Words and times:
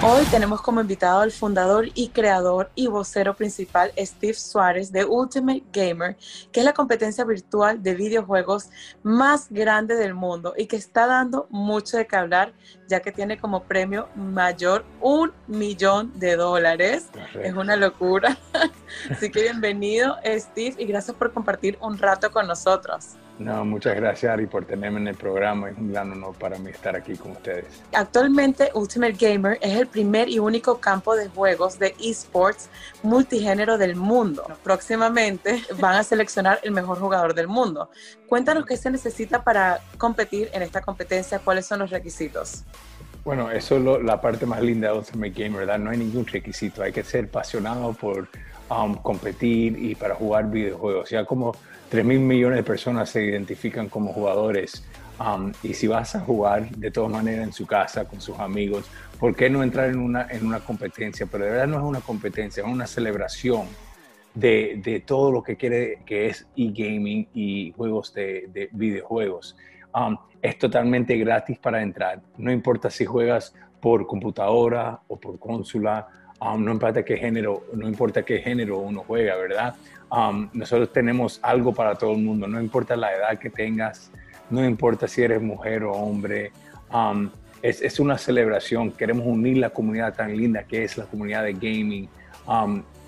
Hoy 0.00 0.24
tenemos 0.30 0.62
como 0.62 0.80
invitado 0.80 1.22
al 1.22 1.32
fundador 1.32 1.88
y 1.94 2.10
creador 2.10 2.70
y 2.76 2.86
vocero 2.86 3.34
principal 3.34 3.92
Steve 3.98 4.34
Suárez 4.34 4.92
de 4.92 5.04
Ultimate 5.04 5.64
Gamer, 5.72 6.16
que 6.52 6.60
es 6.60 6.64
la 6.64 6.72
competencia 6.72 7.24
virtual 7.24 7.82
de 7.82 7.96
videojuegos 7.96 8.70
más 9.02 9.48
grande 9.50 9.96
del 9.96 10.14
mundo 10.14 10.54
y 10.56 10.66
que 10.66 10.76
está 10.76 11.08
dando 11.08 11.48
mucho 11.50 11.96
de 11.96 12.06
qué 12.06 12.14
hablar, 12.14 12.54
ya 12.88 13.00
que 13.00 13.12
tiene 13.12 13.38
como 13.38 13.62
premio 13.62 14.08
mayor 14.16 14.84
un 15.00 15.32
millón 15.46 16.18
de 16.18 16.36
dólares. 16.36 17.08
Es 17.42 17.54
una 17.54 17.76
locura. 17.76 18.36
Así 19.10 19.30
que 19.30 19.42
bienvenido 19.42 20.16
Steve 20.24 20.74
y 20.78 20.86
gracias 20.86 21.16
por 21.16 21.32
compartir 21.32 21.78
un 21.80 21.98
rato 21.98 22.32
con 22.32 22.46
nosotros. 22.46 23.16
No, 23.38 23.64
muchas 23.64 23.94
gracias 23.94 24.32
Ari 24.32 24.46
por 24.46 24.64
tenerme 24.64 24.98
en 24.98 25.08
el 25.08 25.14
programa. 25.14 25.70
Es 25.70 25.78
un 25.78 25.92
gran 25.92 26.10
honor 26.10 26.34
para 26.36 26.58
mí 26.58 26.70
estar 26.70 26.96
aquí 26.96 27.14
con 27.16 27.32
ustedes. 27.32 27.66
Actualmente 27.92 28.70
Ultimate 28.74 29.12
Gamer 29.12 29.58
es 29.60 29.76
el 29.76 29.86
primer 29.86 30.28
y 30.28 30.40
único 30.40 30.80
campo 30.80 31.14
de 31.14 31.28
juegos 31.28 31.78
de 31.78 31.94
esports 32.00 32.68
multigénero 33.02 33.78
del 33.78 33.94
mundo. 33.94 34.44
Próximamente 34.64 35.62
van 35.78 35.96
a 35.96 36.02
seleccionar 36.02 36.58
el 36.64 36.72
mejor 36.72 36.98
jugador 36.98 37.34
del 37.34 37.46
mundo. 37.46 37.90
Cuéntanos 38.28 38.66
qué 38.66 38.76
se 38.76 38.90
necesita 38.90 39.42
para 39.42 39.80
competir 39.96 40.50
en 40.52 40.60
esta 40.60 40.82
competencia, 40.82 41.38
cuáles 41.38 41.64
son 41.64 41.78
los 41.78 41.90
requisitos. 41.90 42.62
Bueno, 43.24 43.50
eso 43.50 43.76
es 43.76 44.04
la 44.04 44.20
parte 44.20 44.44
más 44.44 44.60
linda 44.60 44.92
de 44.92 44.98
Ultimate 44.98 45.30
Gamer, 45.30 45.60
¿verdad? 45.60 45.78
No 45.78 45.90
hay 45.90 45.96
ningún 45.96 46.26
requisito, 46.26 46.82
hay 46.82 46.92
que 46.92 47.02
ser 47.02 47.24
apasionado 47.24 47.94
por 47.94 48.28
um, 48.70 48.94
competir 48.96 49.78
y 49.78 49.94
para 49.94 50.14
jugar 50.14 50.50
videojuegos. 50.50 51.08
Ya 51.08 51.24
como 51.24 51.56
3 51.88 52.04
mil 52.04 52.20
millones 52.20 52.58
de 52.58 52.62
personas 52.64 53.08
se 53.08 53.24
identifican 53.24 53.88
como 53.88 54.12
jugadores. 54.12 54.84
Um, 55.18 55.52
y 55.62 55.72
si 55.72 55.86
vas 55.86 56.14
a 56.14 56.20
jugar 56.20 56.68
de 56.68 56.90
todas 56.90 57.10
maneras 57.10 57.46
en 57.46 57.52
su 57.54 57.66
casa, 57.66 58.04
con 58.04 58.20
sus 58.20 58.38
amigos, 58.38 58.84
¿por 59.18 59.34
qué 59.34 59.48
no 59.48 59.62
entrar 59.62 59.88
en 59.88 59.98
una, 59.98 60.26
en 60.30 60.46
una 60.46 60.60
competencia? 60.60 61.26
Pero 61.26 61.44
de 61.44 61.50
verdad 61.50 61.66
no 61.66 61.78
es 61.78 61.82
una 61.82 62.00
competencia, 62.00 62.62
es 62.62 62.68
una 62.68 62.86
celebración 62.86 63.66
de, 64.38 65.02
todo 65.04 65.32
lo 65.32 65.42
que 65.42 65.56
quiere 65.56 65.98
que 66.06 66.26
es 66.26 66.46
e-gaming 66.56 67.28
y 67.34 67.72
juegos 67.72 68.14
de, 68.14 68.48
de 68.52 68.68
videojuegos. 68.72 69.56
Um, 69.94 70.16
es 70.40 70.58
totalmente 70.58 71.16
gratis 71.16 71.58
para 71.58 71.82
entrar. 71.82 72.20
No 72.36 72.52
importa 72.52 72.90
si 72.90 73.04
juegas 73.04 73.54
por 73.80 74.06
computadora 74.06 75.00
o 75.08 75.16
por 75.16 75.38
consola, 75.38 76.06
um, 76.40 76.64
no 76.64 76.72
importa 76.72 77.04
qué 77.04 77.16
género, 77.16 77.64
no 77.72 77.88
importa 77.88 78.24
qué 78.24 78.38
género 78.38 78.78
uno 78.78 79.02
juega, 79.06 79.34
¿verdad? 79.36 79.74
Um, 80.10 80.48
nosotros 80.52 80.92
tenemos 80.92 81.40
algo 81.42 81.74
para 81.74 81.96
todo 81.96 82.12
el 82.12 82.18
mundo, 82.18 82.46
no 82.46 82.60
importa 82.60 82.96
la 82.96 83.12
edad 83.12 83.38
que 83.38 83.50
tengas, 83.50 84.10
no 84.50 84.64
importa 84.64 85.08
si 85.08 85.22
eres 85.22 85.42
mujer 85.42 85.82
o 85.84 85.92
hombre. 85.92 86.52
Es, 87.60 87.82
es, 87.82 87.98
una 87.98 88.16
celebración, 88.16 88.92
queremos 88.92 89.26
unir 89.26 89.58
la 89.58 89.70
comunidad 89.70 90.14
tan 90.14 90.34
linda 90.36 90.62
que 90.62 90.84
es 90.84 90.96
la 90.96 91.06
comunidad 91.06 91.42
de 91.42 91.54
gaming 91.54 92.08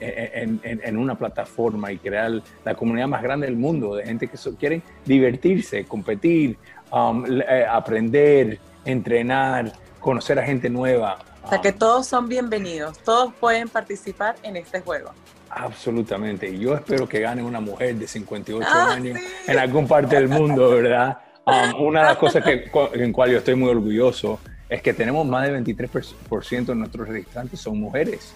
en, 0.01 0.61
en, 0.63 0.81
en, 0.83 0.97
una 0.97 1.15
plataforma 1.17 1.93
y 1.93 1.99
crear 1.99 2.43
la 2.65 2.75
comunidad 2.75 3.09
más 3.09 3.23
grande 3.23 3.47
del 3.47 3.57
mundo, 3.57 3.95
de 3.95 4.05
gente 4.05 4.29
que 4.29 4.37
so, 4.37 4.55
quieren 4.57 4.83
divertirse, 5.05 5.85
competir, 5.85 6.57
eh, 6.93 7.67
aprender, 7.71 8.59
entrenar, 8.85 9.73
conocer 10.01 10.39
a 10.39 10.43
gente 10.43 10.69
nueva. 10.71 11.19
O 11.43 11.49
sea 11.49 11.61
que 11.61 11.73
todos 11.73 12.07
son 12.07 12.29
bienvenidos, 12.29 12.99
todos 12.99 13.33
pueden 13.35 13.69
participar 13.69 14.37
en 14.43 14.57
este 14.57 14.81
juego. 14.81 15.13
Absolutamente. 15.51 16.57
Yo 16.59 16.75
espero 16.75 17.09
que 17.09 17.21
gane 17.21 17.43
una 17.43 17.61
mujer 17.61 17.97
de 17.97 18.07
58 18.07 18.69
ah, 18.71 18.93
años 18.93 19.19
sí. 19.19 19.51
en 19.51 19.59
algún 19.59 19.89
parte 19.89 20.17
del 20.17 20.29
mundo, 20.29 20.71
¿verdad? 20.71 21.19
Um, 21.45 21.87
una 21.87 22.01
de 22.01 22.07
las 22.07 22.19
cosas 22.19 22.45
que, 22.45 22.71
en 22.95 23.13
cual 23.13 23.33
yo 23.33 23.39
estoy 23.39 23.57
muy 23.57 23.71
orgulloso 23.71 24.39
es 24.69 24.83
que 24.83 24.93
tenemos 24.93 25.27
más 25.27 25.47
del 25.47 25.65
23% 25.65 26.65
de 26.67 26.75
nuestros 26.77 27.09
registrantes 27.09 27.61
son 27.61 27.81
mujeres. 27.81 28.33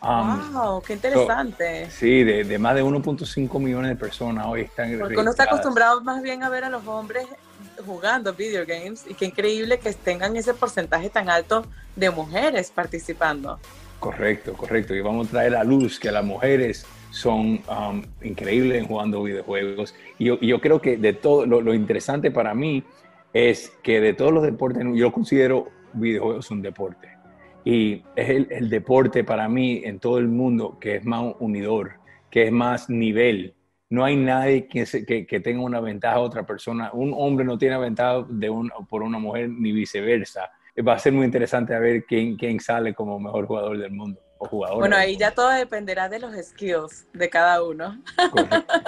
Um, 0.00 0.52
¡Wow! 0.52 0.82
¡Qué 0.82 0.92
interesante! 0.92 1.86
So, 1.86 1.96
sí, 1.98 2.22
de, 2.22 2.44
de, 2.44 2.58
más 2.58 2.74
de 2.74 2.84
1.5 2.84 3.60
millones 3.60 3.90
de 3.90 3.96
personas 3.96 4.46
hoy 4.46 4.62
están 4.62 4.96
Porque 4.98 5.16
uno 5.16 5.30
está 5.30 5.44
acostumbrado 5.44 6.00
más 6.02 6.22
bien 6.22 6.44
a 6.44 6.48
ver 6.48 6.64
a 6.64 6.70
los 6.70 6.86
hombres 6.86 7.26
jugando 7.84 8.32
video 8.32 8.64
games 8.66 9.04
y 9.08 9.14
qué 9.14 9.26
increíble 9.26 9.78
que 9.78 9.92
tengan 9.92 10.36
ese 10.36 10.54
porcentaje 10.54 11.10
tan 11.10 11.28
alto 11.28 11.64
de 11.96 12.10
mujeres 12.10 12.70
participando. 12.70 13.58
Correcto, 13.98 14.52
correcto. 14.52 14.94
Y 14.94 15.00
vamos 15.00 15.28
a 15.28 15.30
traer 15.30 15.56
a 15.56 15.64
luz 15.64 15.98
que 15.98 16.12
las 16.12 16.24
mujeres 16.24 16.86
son 17.10 17.60
um, 17.68 18.02
increíbles 18.22 18.78
en 18.78 18.86
jugando 18.86 19.22
videojuegos. 19.22 19.94
Y 20.18 20.26
yo, 20.26 20.38
yo, 20.40 20.60
creo 20.60 20.80
que 20.80 20.96
de 20.96 21.12
todo, 21.12 21.46
lo, 21.46 21.60
lo, 21.60 21.74
interesante 21.74 22.30
para 22.30 22.54
mí 22.54 22.84
es 23.32 23.72
que 23.82 24.00
de 24.00 24.12
todos 24.12 24.32
los 24.32 24.44
deportes, 24.44 24.84
yo 24.94 25.12
considero 25.12 25.68
videojuegos 25.94 26.50
un 26.50 26.62
deporte. 26.62 27.17
Y 27.64 28.02
es 28.16 28.30
el, 28.30 28.48
el 28.50 28.70
deporte 28.70 29.24
para 29.24 29.48
mí 29.48 29.82
en 29.84 29.98
todo 29.98 30.18
el 30.18 30.28
mundo 30.28 30.78
que 30.80 30.96
es 30.96 31.04
más 31.04 31.34
unidor, 31.38 31.92
que 32.30 32.46
es 32.46 32.52
más 32.52 32.88
nivel. 32.88 33.54
No 33.90 34.04
hay 34.04 34.16
nadie 34.16 34.66
que, 34.68 34.86
se, 34.86 35.04
que, 35.04 35.26
que, 35.26 35.40
tenga 35.40 35.62
una 35.62 35.80
ventaja 35.80 36.16
a 36.16 36.20
otra 36.20 36.44
persona. 36.44 36.90
Un 36.92 37.12
hombre 37.16 37.44
no 37.44 37.56
tiene 37.56 37.78
ventaja 37.78 38.24
de 38.28 38.50
un, 38.50 38.70
por 38.88 39.02
una 39.02 39.18
mujer 39.18 39.48
ni 39.48 39.72
viceversa 39.72 40.50
va 40.82 40.94
a 40.94 40.98
ser 40.98 41.12
muy 41.12 41.24
interesante 41.24 41.74
a 41.74 41.78
ver 41.78 42.04
quién, 42.04 42.36
quién 42.36 42.60
sale 42.60 42.94
como 42.94 43.18
mejor 43.18 43.46
jugador 43.46 43.78
del 43.78 43.90
mundo. 43.90 44.20
O 44.38 44.46
jugador 44.46 44.78
bueno, 44.78 44.96
ahí 44.96 45.16
ya 45.16 45.32
todo 45.32 45.50
dependerá 45.50 46.08
de 46.08 46.20
los 46.20 46.32
skills 46.34 47.08
de 47.12 47.28
cada 47.28 47.62
uno. 47.64 48.00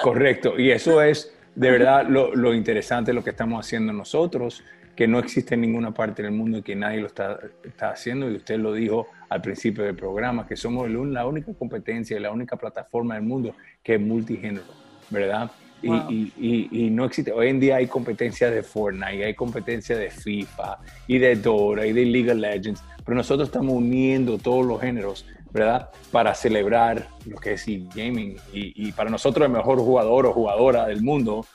Correcto, 0.02 0.58
y 0.58 0.70
eso 0.70 1.02
es 1.02 1.34
de 1.56 1.70
verdad 1.72 2.06
lo, 2.08 2.34
lo 2.36 2.54
interesante 2.54 3.12
lo 3.12 3.24
que 3.24 3.30
estamos 3.30 3.66
haciendo 3.66 3.92
nosotros, 3.92 4.62
que 5.00 5.08
no 5.08 5.18
existe 5.18 5.54
en 5.54 5.62
ninguna 5.62 5.94
parte 5.94 6.22
del 6.22 6.32
mundo 6.32 6.58
y 6.58 6.62
que 6.62 6.76
nadie 6.76 7.00
lo 7.00 7.06
está, 7.06 7.38
está 7.64 7.88
haciendo, 7.88 8.30
y 8.30 8.36
usted 8.36 8.58
lo 8.58 8.74
dijo 8.74 9.06
al 9.30 9.40
principio 9.40 9.82
del 9.82 9.96
programa, 9.96 10.46
que 10.46 10.56
somos 10.56 10.90
la 10.90 11.24
única 11.24 11.54
competencia 11.54 12.18
y 12.18 12.20
la 12.20 12.30
única 12.30 12.56
plataforma 12.56 13.14
del 13.14 13.22
mundo 13.22 13.54
que 13.82 13.94
es 13.94 14.00
multigénero, 14.02 14.66
¿verdad? 15.08 15.50
Wow. 15.82 16.10
Y, 16.10 16.34
y, 16.36 16.68
y, 16.70 16.90
no 16.90 17.06
existe. 17.06 17.32
Hoy 17.32 17.48
en 17.48 17.58
día 17.58 17.76
hay 17.76 17.86
competencia 17.86 18.50
de 18.50 18.62
Fortnite, 18.62 19.24
hay 19.24 19.34
competencia 19.34 19.96
de 19.96 20.10
FIFA 20.10 20.80
y 21.06 21.16
de 21.16 21.34
Dora 21.36 21.86
y 21.86 21.94
de 21.94 22.04
League 22.04 22.30
of 22.30 22.36
Legends, 22.36 22.84
pero 23.02 23.16
nosotros 23.16 23.48
estamos 23.48 23.72
uniendo 23.72 24.36
todos 24.36 24.66
los 24.66 24.82
géneros, 24.82 25.24
¿verdad? 25.50 25.88
Para 26.12 26.34
celebrar 26.34 27.08
lo 27.24 27.38
que 27.38 27.54
es 27.54 27.66
e-gaming. 27.66 28.36
Y, 28.52 28.88
y, 28.88 28.92
para 28.92 29.08
nosotros 29.08 29.46
el 29.46 29.52
mejor 29.52 29.78
jugador 29.78 30.26
o 30.26 30.34
jugadora 30.34 30.88
del 30.88 31.00
mundo 31.00 31.46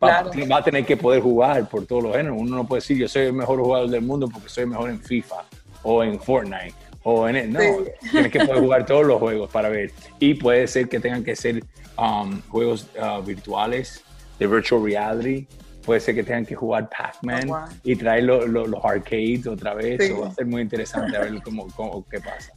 claro. 0.00 0.30
va, 0.50 0.56
a 0.56 0.64
tener 0.64 0.84
que 0.84 0.96
poder 0.96 1.22
jugar 1.22 1.68
por 1.68 1.86
todos 1.86 2.02
los 2.02 2.16
géneros. 2.16 2.38
Uno 2.40 2.56
no 2.56 2.66
puede 2.66 2.80
decir 2.80 2.96
yo 2.96 3.08
soy 3.08 3.26
el 3.26 3.32
mejor 3.32 3.60
jugador 3.60 3.88
del 3.88 4.02
mundo 4.02 4.28
porque 4.28 4.48
soy 4.48 4.66
mejor 4.66 4.90
en 4.90 5.00
FIFA 5.00 5.44
o 5.82 6.02
en 6.02 6.18
Fortnite 6.20 6.74
o 7.02 7.28
en 7.28 7.36
el, 7.36 7.52
no, 7.52 7.60
sí. 7.60 8.08
tienes 8.10 8.30
que 8.30 8.44
poder 8.44 8.60
jugar 8.60 8.86
todos 8.86 9.06
los 9.06 9.18
juegos 9.18 9.50
para 9.50 9.68
ver. 9.68 9.90
Y 10.18 10.34
puede 10.34 10.66
ser 10.66 10.88
que 10.88 11.00
tengan 11.00 11.24
que 11.24 11.34
ser 11.34 11.62
um, 11.96 12.40
juegos 12.48 12.88
uh, 13.00 13.22
virtuales 13.22 14.02
de 14.38 14.46
virtual 14.46 14.84
reality. 14.84 15.46
Puede 15.84 16.00
ser 16.00 16.14
que 16.14 16.22
tengan 16.22 16.44
que 16.44 16.54
jugar 16.54 16.90
Pac-Man 16.90 17.48
oh, 17.48 17.60
wow. 17.60 17.68
y 17.84 17.96
traer 17.96 18.24
lo, 18.24 18.46
lo, 18.46 18.66
los 18.66 18.84
arcades 18.84 19.46
otra 19.46 19.74
vez. 19.74 20.06
Sí. 20.06 20.12
va 20.12 20.28
a 20.28 20.34
ser 20.34 20.46
muy 20.46 20.62
interesante 20.62 21.16
a 21.16 21.20
ver 21.20 21.42
cómo, 21.42 21.66
cómo, 21.74 22.06
qué 22.08 22.20
pasa. 22.20 22.52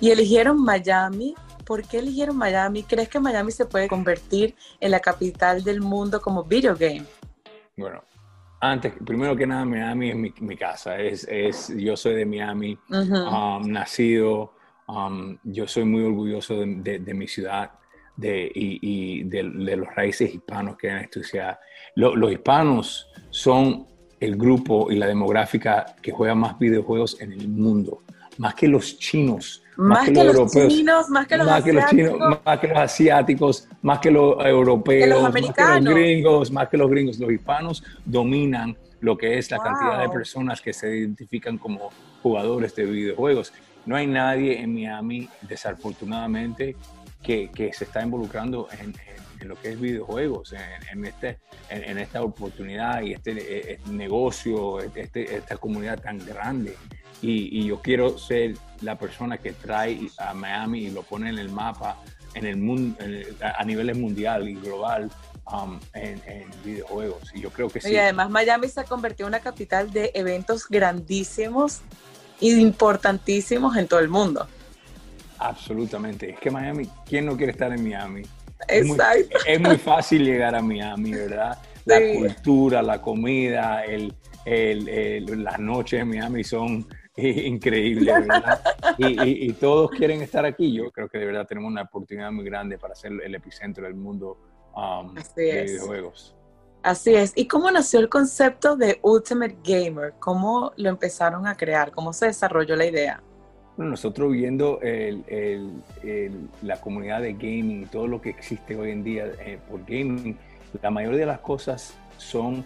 Y 0.00 0.10
eligieron 0.10 0.62
Miami. 0.62 1.34
¿Por 1.66 1.82
qué 1.82 1.98
eligieron 1.98 2.36
Miami? 2.36 2.84
¿Crees 2.84 3.08
que 3.08 3.18
Miami 3.18 3.50
se 3.50 3.66
puede 3.66 3.88
convertir 3.88 4.54
en 4.80 4.92
la 4.92 5.00
capital 5.00 5.64
del 5.64 5.80
mundo 5.80 6.20
como 6.20 6.44
video 6.44 6.76
game? 6.76 7.02
Bueno, 7.76 8.04
antes, 8.60 8.94
primero 9.04 9.34
que 9.34 9.46
nada, 9.46 9.64
Miami 9.64 10.10
es 10.10 10.16
mi, 10.16 10.32
mi 10.40 10.56
casa. 10.56 10.96
Es, 10.98 11.26
es, 11.28 11.72
yo 11.76 11.96
soy 11.96 12.14
de 12.14 12.24
Miami, 12.24 12.78
uh 12.88 12.94
-huh. 12.94 13.60
um, 13.60 13.70
nacido. 13.70 14.54
Um, 14.86 15.36
yo 15.42 15.66
soy 15.66 15.84
muy 15.84 16.04
orgulloso 16.04 16.60
de, 16.60 16.66
de, 16.76 16.98
de 17.00 17.14
mi 17.14 17.26
ciudad 17.26 17.72
de, 18.16 18.50
y, 18.54 18.78
y 18.80 19.22
de, 19.24 19.42
de, 19.42 19.76
los 19.76 19.92
raíces 19.94 20.32
hispanos 20.32 20.76
que 20.76 20.88
hay 20.88 20.98
en 20.98 21.04
esta 21.04 21.22
ciudad. 21.24 21.58
Lo, 21.96 22.14
los 22.14 22.30
hispanos 22.30 23.08
son 23.30 23.86
el 24.20 24.36
grupo 24.36 24.90
y 24.90 24.96
la 24.96 25.06
demográfica 25.06 25.96
que 26.00 26.12
juega 26.12 26.34
más 26.34 26.58
videojuegos 26.58 27.20
en 27.20 27.32
el 27.32 27.48
mundo, 27.48 28.02
más 28.38 28.54
que 28.54 28.68
los 28.68 28.98
chinos. 28.98 29.62
Más, 29.76 29.98
más 29.98 30.08
que, 30.08 30.14
que, 30.14 30.24
los 30.24 30.34
europeos, 30.34 30.72
chinos, 30.72 31.08
más 31.10 31.26
que 31.26 31.36
los 31.36 31.46
más 31.46 31.60
asiáticos. 31.60 31.90
Que 31.90 31.96
los 31.96 32.10
chinos, 32.10 32.40
más 32.44 32.58
que 32.60 32.68
los 32.68 32.78
asiáticos, 32.78 33.68
más 33.82 33.98
que 33.98 34.10
los 34.10 34.46
europeos, 34.46 35.04
que 35.04 35.10
los 35.10 35.22
más 35.22 35.32
que 35.32 35.62
los 35.62 35.94
gringos, 35.94 36.50
más 36.50 36.68
que 36.68 36.76
los 36.76 36.90
gringos. 36.90 37.18
Los 37.18 37.30
hispanos 37.30 37.84
dominan 38.04 38.76
lo 39.00 39.16
que 39.16 39.38
es 39.38 39.50
la 39.50 39.58
wow. 39.58 39.66
cantidad 39.66 40.00
de 40.00 40.08
personas 40.08 40.60
que 40.60 40.72
se 40.72 40.96
identifican 40.96 41.58
como 41.58 41.90
jugadores 42.22 42.74
de 42.74 42.84
videojuegos. 42.84 43.52
No 43.84 43.96
hay 43.96 44.06
nadie 44.06 44.60
en 44.60 44.74
Miami, 44.74 45.28
desafortunadamente, 45.42 46.74
que, 47.22 47.50
que 47.54 47.72
se 47.72 47.84
está 47.84 48.02
involucrando 48.02 48.68
en, 48.72 48.88
en, 48.88 48.94
en, 49.40 49.48
lo 49.48 49.56
que 49.56 49.70
es 49.70 49.80
videojuegos, 49.80 50.54
en, 50.90 51.04
este, 51.04 51.38
en 51.70 51.98
esta 51.98 52.22
oportunidad 52.22 53.02
y 53.02 53.12
este, 53.12 53.74
este 53.74 53.90
negocio, 53.90 54.80
este, 54.80 55.36
esta 55.36 55.56
comunidad 55.56 56.00
tan 56.00 56.18
grande. 56.24 56.76
Y, 57.22 57.60
y, 57.60 57.66
yo 57.66 57.80
quiero 57.80 58.18
ser 58.18 58.54
la 58.82 58.98
persona 58.98 59.38
que 59.38 59.52
trae 59.52 60.10
a 60.18 60.34
Miami 60.34 60.80
y 60.80 60.90
lo 60.90 61.02
pone 61.02 61.30
en 61.30 61.38
el 61.38 61.48
mapa 61.48 61.96
en 62.36 62.44
el 62.44 62.56
mundo, 62.58 62.96
a 63.40 63.64
niveles 63.64 63.96
mundial 63.96 64.48
y 64.48 64.54
global 64.54 65.10
um, 65.50 65.78
en, 65.94 66.20
videojuegos. 66.62 67.30
Y 67.34 67.40
yo 67.40 67.50
creo 67.50 67.68
que 67.68 67.80
sí. 67.80 67.92
Y 67.92 67.96
además 67.96 68.28
Miami 68.30 68.68
se 68.68 68.80
ha 68.80 68.84
convertido 68.84 69.26
en 69.26 69.34
una 69.34 69.40
capital 69.40 69.90
de 69.90 70.10
eventos 70.14 70.68
grandísimos 70.68 71.80
e 72.40 72.48
importantísimos 72.48 73.76
en 73.76 73.88
todo 73.88 74.00
el 74.00 74.08
mundo. 74.08 74.46
Absolutamente. 75.38 76.30
Es 76.30 76.38
que 76.38 76.50
Miami, 76.50 76.88
¿quién 77.06 77.24
no 77.24 77.36
quiere 77.36 77.52
estar 77.52 77.72
en 77.72 77.82
Miami? 77.82 78.22
Exacto. 78.68 79.38
Es 79.46 79.60
muy, 79.60 79.78
fácil 79.78 80.24
llegar 80.24 80.54
a 80.54 80.60
Miami, 80.60 81.12
¿verdad? 81.12 81.58
La 81.86 82.00
cultura, 82.18 82.82
la 82.82 83.00
comida, 83.00 83.84
el, 83.84 84.12
las 84.46 85.58
noches 85.58 86.00
en 86.00 86.08
Miami 86.08 86.44
son 86.44 86.86
increíbles, 87.16 88.06
¿verdad? 88.26 88.62
Y, 88.98 89.52
todos 89.54 89.90
quieren 89.90 90.22
estar 90.22 90.44
aquí. 90.44 90.72
Yo 90.72 90.90
creo 90.90 91.08
que 91.08 91.18
de 91.18 91.26
verdad 91.26 91.46
tenemos 91.46 91.70
una 91.70 91.82
oportunidad 91.82 92.30
muy 92.30 92.44
grande 92.44 92.78
para 92.78 92.94
ser 92.94 93.12
el 93.12 93.34
epicentro 93.34 93.84
del 93.84 93.94
mundo 93.94 94.38
um, 94.76 95.14
de 95.34 95.64
videojuegos. 95.64 96.36
Así 96.82 97.14
es. 97.14 97.32
¿Y 97.34 97.48
cómo 97.48 97.70
nació 97.70 97.98
el 97.98 98.08
concepto 98.08 98.76
de 98.76 99.00
Ultimate 99.02 99.58
Gamer? 99.64 100.14
¿Cómo 100.20 100.72
lo 100.76 100.88
empezaron 100.88 101.46
a 101.46 101.56
crear? 101.56 101.90
¿Cómo 101.90 102.12
se 102.12 102.26
desarrolló 102.26 102.76
la 102.76 102.86
idea? 102.86 103.22
Bueno, 103.76 103.90
nosotros 103.90 104.32
viendo 104.32 104.78
la 106.62 106.80
comunidad 106.80 107.22
de 107.22 107.32
gaming 107.32 107.88
todo 107.88 108.06
lo 108.06 108.20
que 108.20 108.30
existe 108.30 108.76
hoy 108.76 108.92
en 108.92 109.02
día 109.02 109.26
eh, 109.40 109.58
por 109.68 109.80
gaming, 109.80 110.38
la 110.80 110.90
mayoría 110.90 111.20
de 111.20 111.26
las 111.26 111.40
cosas 111.40 111.94
son 112.18 112.64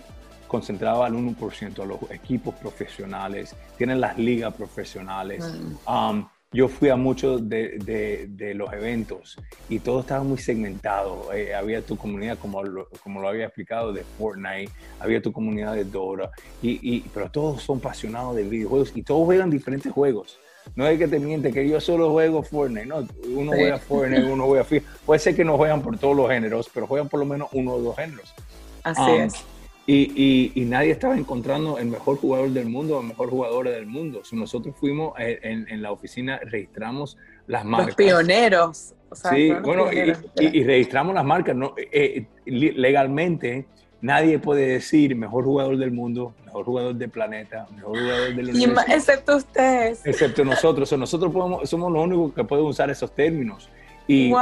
concentradas 0.51 1.05
al 1.05 1.15
1%, 1.15 1.81
a 1.81 1.87
los 1.87 2.11
equipos 2.11 2.55
profesionales, 2.57 3.55
tienen 3.79 4.01
las 4.01 4.19
ligas 4.19 4.53
profesionales. 4.53 5.45
Mm. 5.87 5.91
Um, 5.91 6.29
yo 6.53 6.67
fui 6.67 6.89
a 6.89 6.97
muchos 6.97 7.49
de, 7.49 8.55
los 8.57 8.73
eventos 8.73 9.39
y 9.69 9.79
todo 9.79 10.01
estaba 10.01 10.25
muy 10.25 10.39
segmentado. 10.39 11.33
Eh, 11.33 11.55
había 11.55 11.81
tu 11.81 11.97
comunidad, 11.97 12.39
como 12.39 12.65
lo, 12.65 12.89
como 13.05 13.21
lo 13.21 13.29
había 13.29 13.45
explicado, 13.45 13.93
de 13.93 14.03
Fortnite, 14.19 14.73
había 14.99 15.23
tu 15.23 15.33
comunidad 15.33 15.75
de 15.75 15.85
Dora, 15.85 16.31
y, 16.61 17.03
pero 17.15 17.31
todos 17.31 17.63
son 17.63 17.79
apasionados 17.79 18.35
de 18.35 18.43
videojuegos 18.43 18.91
y 18.97 19.03
todos 19.05 19.25
juegan 19.27 19.49
diferentes 19.49 19.93
juegos. 19.93 20.41
No 20.75 20.87
es 20.89 20.99
que 20.99 21.07
te 21.07 21.21
miente 21.21 21.53
que 21.53 21.69
yo 21.69 21.81
solo 21.81 22.11
juego 22.11 22.43
Fortnite, 22.43 22.87
no, 22.87 23.07
uno 23.29 23.53
juega 23.53 23.79
Fortnite, 23.79 24.25
uno 24.25 24.47
juega 24.47 24.65
FIFA. 24.65 24.91
Puede 25.07 25.21
ser 25.21 25.37
que 25.37 25.45
no 25.45 25.57
juegan 25.57 25.83
por 25.83 25.97
todos 25.99 26.17
los 26.17 26.29
géneros, 26.29 26.69
pero 26.75 26.89
juegan 26.89 27.09
por 27.09 27.21
lo 27.21 27.27
menos 27.27 27.49
uno 27.53 27.75
o 27.75 27.81
dos 27.81 27.95
géneros. 27.95 28.35
Así 28.83 29.01
um, 29.01 29.21
es. 29.21 29.45
Y, 29.93 30.53
y, 30.55 30.65
nadie 30.67 30.93
estaba 30.93 31.17
encontrando 31.17 31.77
el 31.79 31.87
mejor 31.87 32.17
jugador 32.19 32.51
del 32.51 32.69
mundo 32.69 32.99
o 32.99 33.01
el 33.01 33.09
mejor 33.09 33.29
jugador 33.29 33.69
del 33.69 33.87
mundo. 33.87 34.23
nosotros 34.31 34.77
fuimos 34.79 35.19
eh, 35.19 35.41
en, 35.43 35.67
en, 35.69 35.83
la 35.83 35.91
oficina, 35.91 36.39
registramos 36.45 37.19
las 37.49 37.65
marcas. 37.65 37.89
Los 37.89 37.97
pioneros. 37.97 38.95
sí, 39.13 39.51
bueno, 39.65 39.87
y, 39.93 40.63
registramos 40.63 41.13
las 41.13 41.25
marcas. 41.25 41.57
¿no? 41.57 41.75
Eh, 41.77 42.25
eh, 42.47 42.73
legalmente, 42.77 43.67
nadie 44.01 44.39
puede 44.39 44.69
decir 44.69 45.17
mejor 45.17 45.43
jugador 45.43 45.77
del 45.77 45.91
mundo, 45.91 46.35
mejor 46.45 46.67
jugador 46.67 46.95
del 46.95 47.11
planeta, 47.11 47.67
mejor 47.75 47.99
jugador 47.99 48.37
del 48.37 48.49
universo. 48.51 48.85
excepto 48.87 49.37
ustedes. 49.39 50.07
Excepto 50.07 50.45
nosotros. 50.45 50.93
O 50.93 50.97
nosotros 50.97 51.33
podemos, 51.33 51.69
somos 51.69 51.91
los 51.91 52.05
únicos 52.05 52.33
que 52.33 52.45
podemos 52.45 52.71
usar 52.71 52.91
esos 52.91 53.13
términos. 53.13 53.69
Y, 54.07 54.33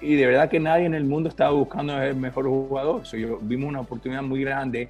y, 0.00 0.16
de 0.16 0.26
verdad 0.26 0.50
que 0.50 0.58
nadie 0.58 0.86
en 0.86 0.94
el 0.94 1.04
mundo 1.04 1.28
estaba 1.28 1.52
buscando 1.52 2.00
el 2.02 2.16
mejor 2.16 2.46
jugador. 2.46 3.04
yo, 3.04 3.38
vimos 3.40 3.68
una 3.68 3.80
oportunidad 3.80 4.22
muy 4.22 4.40
grande 4.42 4.88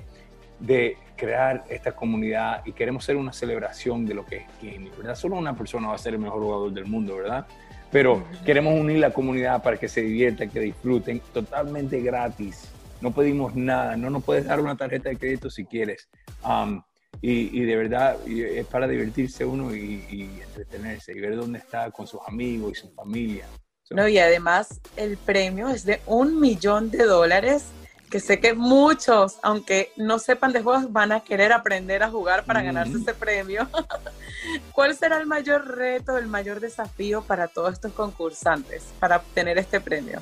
de 0.58 0.96
crear 1.16 1.64
esta 1.68 1.92
comunidad 1.92 2.62
y 2.64 2.72
queremos 2.72 3.04
hacer 3.04 3.16
una 3.16 3.32
celebración 3.32 4.06
de 4.06 4.14
lo 4.14 4.24
que 4.24 4.36
es 4.36 4.44
gaming, 4.62 4.90
¿verdad? 4.96 5.14
Solo 5.14 5.36
una 5.36 5.54
persona 5.54 5.88
va 5.88 5.94
a 5.94 5.98
ser 5.98 6.14
el 6.14 6.20
mejor 6.20 6.42
jugador 6.42 6.72
del 6.72 6.86
mundo, 6.86 7.16
¿verdad? 7.16 7.46
Pero 7.90 8.24
queremos 8.46 8.78
unir 8.78 8.98
la 8.98 9.10
comunidad 9.10 9.62
para 9.62 9.76
que 9.76 9.88
se 9.88 10.00
diviertan, 10.00 10.48
que 10.48 10.60
disfruten 10.60 11.20
totalmente 11.32 12.00
gratis. 12.00 12.70
No 13.00 13.12
pedimos 13.12 13.54
nada, 13.54 13.96
no 13.96 14.08
nos 14.08 14.24
puedes 14.24 14.46
dar 14.46 14.60
una 14.60 14.76
tarjeta 14.76 15.08
de 15.08 15.16
crédito 15.16 15.50
si 15.50 15.64
quieres. 15.64 16.08
Um, 16.42 16.82
y, 17.20 17.60
de 17.64 17.76
verdad 17.76 18.16
es 18.26 18.64
para 18.66 18.86
divertirse 18.88 19.44
uno 19.44 19.74
y, 19.74 20.06
y 20.08 20.40
entretenerse 20.42 21.12
y 21.12 21.20
ver 21.20 21.36
dónde 21.36 21.58
está 21.58 21.90
con 21.90 22.06
sus 22.06 22.20
amigos 22.26 22.72
y 22.72 22.74
su 22.80 22.90
familia. 22.94 23.46
No, 23.92 24.06
y 24.06 24.18
además 24.18 24.80
el 24.96 25.16
premio 25.16 25.68
es 25.68 25.84
de 25.84 26.00
un 26.06 26.38
millón 26.38 26.92
de 26.92 27.04
dólares, 27.04 27.72
que 28.08 28.20
sé 28.20 28.38
que 28.38 28.54
muchos, 28.54 29.40
aunque 29.42 29.90
no 29.96 30.20
sepan 30.20 30.52
de 30.52 30.62
juegos, 30.62 30.92
van 30.92 31.10
a 31.10 31.20
querer 31.20 31.52
aprender 31.52 32.04
a 32.04 32.08
jugar 32.08 32.44
para 32.44 32.62
ganarse 32.62 32.98
ese 32.98 33.14
premio. 33.14 33.68
¿Cuál 34.72 34.94
será 34.94 35.18
el 35.18 35.26
mayor 35.26 35.76
reto, 35.76 36.16
el 36.18 36.28
mayor 36.28 36.60
desafío 36.60 37.22
para 37.22 37.48
todos 37.48 37.72
estos 37.72 37.92
concursantes 37.92 38.94
para 39.00 39.16
obtener 39.16 39.58
este 39.58 39.80
premio? 39.80 40.20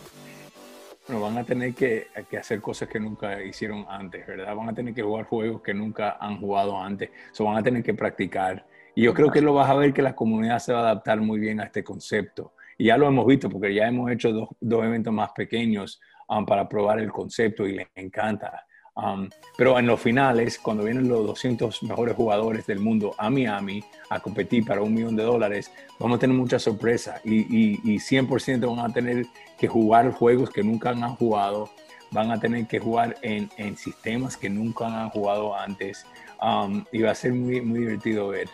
Bueno, 1.07 1.23
van 1.23 1.37
a 1.37 1.45
tener 1.45 1.75
que, 1.75 2.07
hacer 2.41 2.63
cosas 2.63 2.89
que 2.89 2.99
nunca 2.99 3.43
hicieron 3.43 3.85
antes, 3.87 4.27
¿verdad? 4.27 4.55
Van 4.55 4.71
a 4.71 4.75
tener 4.75 4.95
que 4.95 5.03
jugar 5.03 5.27
juegos 5.27 5.61
que 5.61 5.75
nunca 5.75 6.17
han 6.19 6.41
jugado 6.41 6.81
antes, 6.81 7.11
o 7.39 7.45
van 7.45 7.59
a 7.59 7.63
tener 7.63 7.83
que 7.83 7.93
practicar. 7.93 8.65
Y 8.95 9.03
yo 9.03 9.13
creo 9.13 9.31
que 9.31 9.43
lo 9.43 9.53
vas 9.53 9.69
a 9.69 9.75
ver 9.75 9.93
que 9.93 10.01
la 10.01 10.17
comunidad 10.17 10.59
se 10.59 10.73
va 10.73 10.81
a 10.81 10.83
adaptar 10.85 11.21
muy 11.21 11.39
bien 11.39 11.61
a 11.61 11.65
este 11.65 11.85
concepto. 11.85 12.53
Y 12.79 12.87
ya 12.87 12.97
lo 12.97 13.09
hemos 13.09 13.27
visto 13.27 13.51
porque 13.51 13.75
ya 13.75 13.89
hemos 13.89 14.11
hecho 14.11 14.33
dos, 14.33 14.49
dos 14.61 14.85
eventos 14.85 15.13
más 15.13 15.33
pequeños 15.33 16.01
um, 16.29 16.47
para 16.47 16.69
probar 16.69 17.01
el 17.01 17.11
concepto 17.11 17.67
y 17.67 17.75
les 17.75 17.89
encanta. 17.97 18.65
Um, 18.95 19.29
pero 19.57 19.79
en 19.79 19.87
los 19.87 20.01
finales, 20.01 20.59
cuando 20.59 20.85
vienen 20.85 21.09
los 21.09 21.27
200 21.27 21.83
mejores 21.85 22.17
jugadores 22.17 22.67
del 22.67 22.81
mundo 22.81 23.15
a 23.19 23.31
Miami 23.31 23.83
a 24.11 24.19
competir 24.21 24.65
para 24.65 24.81
un 24.81 24.95
millón 24.95 25.17
de 25.17 25.23
dólares, 25.25 25.71
vamos 25.99 26.17
a 26.17 26.21
tener 26.21 26.37
mucha 26.37 26.59
sorpresa 26.59 27.21
y, 27.25 27.41
y, 27.41 27.81
y 27.85 27.99
100% 27.99 28.77
van 28.77 28.91
a 28.91 28.93
tener 28.93 29.27
que 29.59 29.69
jugar 29.69 30.11
juegos 30.13 30.51
que 30.51 30.65
nunca 30.65 30.91
han 30.91 31.15
jugado, 31.15 31.71
van 32.11 32.31
a 32.31 32.41
tener 32.41 32.67
que 32.67 32.79
jugar 32.79 33.17
en, 33.23 33.49
en 33.57 33.77
sistemas 33.77 34.37
que 34.37 34.51
nunca 34.51 34.87
han 34.87 35.11
jugado 35.11 35.55
antes 35.57 36.05
um, 36.43 36.85
y 36.91 37.03
va 37.03 37.13
a 37.13 37.15
ser 37.15 37.35
muy, 37.35 37.61
muy 37.61 37.81
divertido 37.81 38.29
ver. 38.29 38.49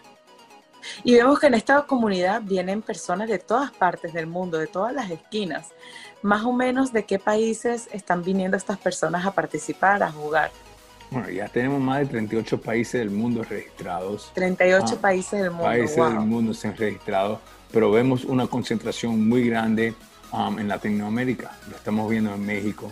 Y 1.03 1.15
vemos 1.15 1.39
que 1.39 1.47
en 1.47 1.55
esta 1.55 1.83
comunidad 1.83 2.43
vienen 2.43 2.83
personas 2.83 3.29
de 3.29 3.39
todas 3.39 3.71
partes 3.71 4.13
del 4.13 4.27
mundo, 4.27 4.59
de 4.59 4.67
todas 4.67 4.93
las 4.93 5.11
esquinas. 5.11 5.73
Más 6.23 6.45
o 6.45 6.53
menos 6.53 6.93
de 6.93 7.05
qué 7.05 7.19
países 7.19 7.89
están 7.93 8.23
viniendo 8.23 8.57
estas 8.57 8.79
personas 8.79 9.27
a 9.27 9.33
participar, 9.33 10.03
a 10.03 10.11
jugar. 10.11 10.51
Bueno, 11.11 11.31
ya 11.31 11.49
tenemos 11.49 11.81
más 11.81 12.01
de 12.01 12.07
38 12.07 12.61
países 12.61 13.01
del 13.01 13.11
mundo 13.11 13.45
registrados. 13.45 14.33
38 14.35 14.87
ah, 14.87 15.01
países 15.01 15.41
del 15.41 15.51
mundo. 15.51 15.65
Países 15.65 15.97
del 15.97 16.21
mundo 16.21 16.55
se 16.55 16.69
han 16.69 16.77
registrado, 16.77 17.41
pero 17.71 17.91
vemos 17.91 18.25
una 18.25 18.47
concentración 18.47 19.29
muy 19.29 19.49
grande 19.49 19.95
um, 20.33 20.59
en 20.59 20.69
Latinoamérica. 20.69 21.53
Lo 21.69 21.77
estamos 21.77 22.11
viendo 22.11 22.35
en 22.35 22.45
México, 22.45 22.91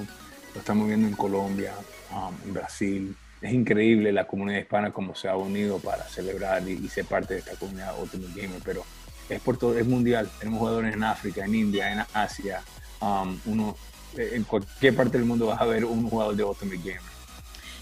lo 0.55 0.61
estamos 0.61 0.87
viendo 0.87 1.09
en 1.09 1.15
Colombia, 1.15 1.73
um, 2.13 2.35
en 2.47 2.55
Brasil, 2.55 3.17
es 3.43 3.53
increíble 3.53 4.13
la 4.13 4.27
comunidad 4.27 4.61
hispana 4.61 4.93
como 4.93 5.15
se 5.17 5.29
ha 5.29 5.37
unido 5.37 5.81
para 5.81 6.05
celebrar 6.05 6.67
y, 6.69 6.89
ser 6.89 7.05
parte 7.05 7.35
de 7.35 7.41
esta 7.41 7.57
comunidad 7.57 8.01
Ultimate 8.01 8.41
Gamer, 8.41 8.61
pero 8.65 8.85
es 9.29 9.41
por 9.41 9.57
todo, 9.57 9.77
es 9.77 9.87
mundial. 9.87 10.31
Tenemos 10.39 10.61
jugadores 10.61 10.95
en 10.95 11.03
África, 11.03 11.45
en 11.45 11.55
India, 11.55 11.93
en 11.93 12.05
Asia, 12.15 12.63
um, 13.01 13.39
uno, 13.47 13.77
eh, 14.17 14.31
en 14.35 14.45
cualquier 14.45 14.95
parte 14.95 15.19
del 15.19 15.27
mundo 15.27 15.47
vas 15.47 15.61
a 15.61 15.65
ver 15.65 15.85
un 15.85 16.09
jugador 16.09 16.37
de 16.37 16.45
Ultimate 16.45 16.79
Gamer. 16.79 17.13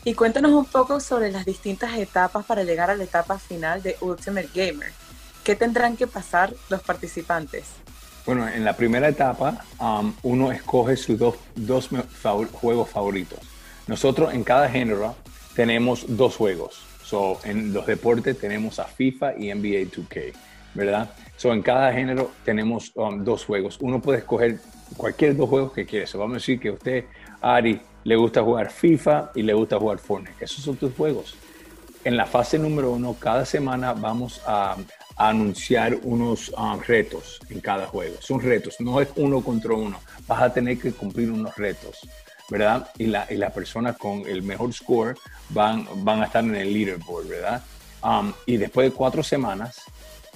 Y 0.02 0.14
cuéntanos 0.14 0.52
un 0.52 0.64
poco 0.64 0.98
sobre 0.98 1.30
las 1.30 1.44
distintas 1.44 1.94
etapas 1.98 2.46
para 2.46 2.64
llegar 2.64 2.88
a 2.88 2.96
la 2.96 3.04
etapa 3.04 3.38
final 3.38 3.82
de 3.82 3.96
Ultimate 4.00 4.48
Gamer. 4.54 4.92
¿Qué 5.44 5.56
tendrán 5.56 5.96
que 5.96 6.06
pasar 6.06 6.54
los 6.70 6.82
participantes? 6.82 7.66
Bueno, 8.24 8.48
en 8.48 8.64
la 8.64 8.76
primera 8.76 9.08
etapa 9.08 9.62
um, 9.78 10.14
uno 10.22 10.52
escoge 10.52 10.96
sus 10.96 11.18
dos, 11.18 11.36
dos 11.54 11.90
juegos 12.52 12.88
favoritos. 12.88 13.38
Nosotros 13.86 14.32
en 14.32 14.44
cada 14.44 14.70
género 14.70 15.16
tenemos 15.54 16.04
dos 16.08 16.36
juegos. 16.36 16.80
So, 17.04 17.40
en 17.44 17.72
los 17.72 17.86
deportes 17.86 18.38
tenemos 18.38 18.78
a 18.78 18.84
FIFA 18.84 19.36
y 19.36 19.52
NBA 19.52 19.90
2K, 19.90 20.32
¿verdad? 20.74 21.10
So, 21.36 21.52
en 21.52 21.62
cada 21.62 21.92
género 21.92 22.30
tenemos 22.44 22.92
um, 22.94 23.24
dos 23.24 23.44
juegos. 23.44 23.78
Uno 23.80 24.00
puede 24.00 24.18
escoger 24.18 24.60
cualquier 24.96 25.36
dos 25.36 25.48
juegos 25.48 25.72
que 25.72 25.86
quiera. 25.86 26.06
vamos 26.14 26.32
a 26.32 26.34
decir 26.34 26.60
que 26.60 26.68
a 26.68 26.72
usted, 26.72 27.04
Ari, 27.40 27.80
le 28.04 28.16
gusta 28.16 28.42
jugar 28.42 28.70
FIFA 28.70 29.32
y 29.34 29.42
le 29.42 29.54
gusta 29.54 29.78
jugar 29.78 29.98
Fortnite. 29.98 30.44
Esos 30.44 30.64
son 30.64 30.76
tus 30.76 30.94
juegos. 30.94 31.34
En 32.04 32.16
la 32.16 32.26
fase 32.26 32.58
número 32.58 32.92
uno, 32.92 33.14
cada 33.18 33.44
semana 33.44 33.92
vamos 33.92 34.40
a, 34.46 34.76
anunciar 35.16 35.98
unos 36.02 36.48
um, 36.56 36.80
retos 36.80 37.40
en 37.50 37.60
cada 37.60 37.86
juego. 37.86 38.16
Son 38.20 38.40
retos, 38.40 38.76
no 38.80 39.02
es 39.02 39.08
uno 39.16 39.42
contra 39.42 39.74
uno. 39.74 40.00
Vas 40.26 40.40
a 40.40 40.52
tener 40.52 40.78
que 40.78 40.92
cumplir 40.92 41.30
unos 41.30 41.54
retos. 41.56 41.98
¿Verdad? 42.50 42.90
Y 42.98 43.06
la, 43.06 43.26
y 43.30 43.36
la 43.36 43.50
persona 43.50 43.94
con 43.94 44.26
el 44.26 44.42
mejor 44.42 44.72
score 44.74 45.16
van, 45.48 45.86
van 46.04 46.22
a 46.22 46.26
estar 46.26 46.44
en 46.44 46.56
el 46.56 46.72
leaderboard, 46.72 47.28
¿verdad? 47.28 47.62
Um, 48.02 48.32
y 48.46 48.56
después 48.56 48.90
de 48.90 48.96
cuatro 48.96 49.22
semanas 49.22 49.82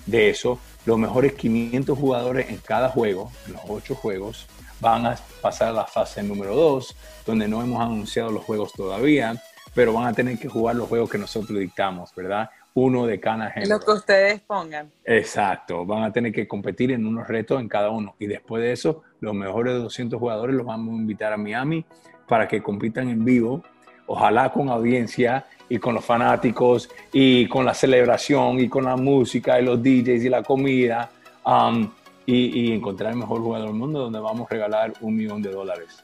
de 0.06 0.30
eso, 0.30 0.58
los 0.86 0.98
mejores 0.98 1.34
500 1.34 1.98
jugadores 1.98 2.50
en 2.50 2.58
cada 2.58 2.88
juego, 2.88 3.32
los 3.48 3.60
ocho 3.68 3.94
juegos, 3.94 4.46
van 4.80 5.06
a 5.06 5.16
pasar 5.40 5.68
a 5.68 5.72
la 5.72 5.84
fase 5.86 6.22
número 6.22 6.54
dos, 6.54 6.94
donde 7.26 7.48
no 7.48 7.62
hemos 7.62 7.82
anunciado 7.82 8.30
los 8.30 8.44
juegos 8.44 8.72
todavía, 8.72 9.42
pero 9.74 9.92
van 9.92 10.06
a 10.06 10.12
tener 10.12 10.38
que 10.38 10.48
jugar 10.48 10.76
los 10.76 10.88
juegos 10.88 11.10
que 11.10 11.18
nosotros 11.18 11.58
dictamos, 11.58 12.14
¿verdad? 12.14 12.50
Uno 12.74 13.06
de 13.06 13.20
cada 13.20 13.50
género. 13.50 13.78
Lo 13.78 13.84
que 13.84 13.92
ustedes 13.92 14.40
pongan. 14.40 14.90
Exacto, 15.04 15.86
van 15.86 16.02
a 16.02 16.12
tener 16.12 16.32
que 16.32 16.46
competir 16.46 16.90
en 16.90 17.06
unos 17.06 17.28
retos 17.28 17.60
en 17.60 17.68
cada 17.68 17.90
uno. 17.90 18.16
Y 18.18 18.26
después 18.26 18.62
de 18.62 18.72
eso, 18.72 19.02
los 19.20 19.32
mejores 19.34 19.74
200 19.74 20.18
jugadores 20.18 20.56
los 20.56 20.66
vamos 20.66 20.94
a 20.94 20.96
invitar 20.98 21.32
a 21.32 21.36
Miami 21.36 21.84
para 22.28 22.48
que 22.48 22.62
compitan 22.62 23.08
en 23.08 23.24
vivo, 23.24 23.62
ojalá 24.06 24.50
con 24.50 24.68
audiencia 24.68 25.46
y 25.68 25.78
con 25.78 25.94
los 25.94 26.04
fanáticos 26.04 26.90
y 27.12 27.48
con 27.48 27.64
la 27.64 27.74
celebración 27.74 28.58
y 28.58 28.68
con 28.68 28.84
la 28.84 28.96
música 28.96 29.60
y 29.60 29.64
los 29.64 29.82
DJs 29.82 30.24
y 30.24 30.28
la 30.28 30.42
comida 30.42 31.10
um, 31.46 31.90
y, 32.26 32.70
y, 32.70 32.72
encontrar 32.72 33.12
el 33.12 33.18
mejor 33.18 33.40
jugador 33.40 33.68
del 33.68 33.76
mundo 33.76 34.00
donde 34.00 34.18
vamos 34.18 34.46
a 34.50 34.54
regalar 34.54 34.92
un 35.00 35.14
millón 35.14 35.42
de 35.42 35.50
dólares. 35.50 36.02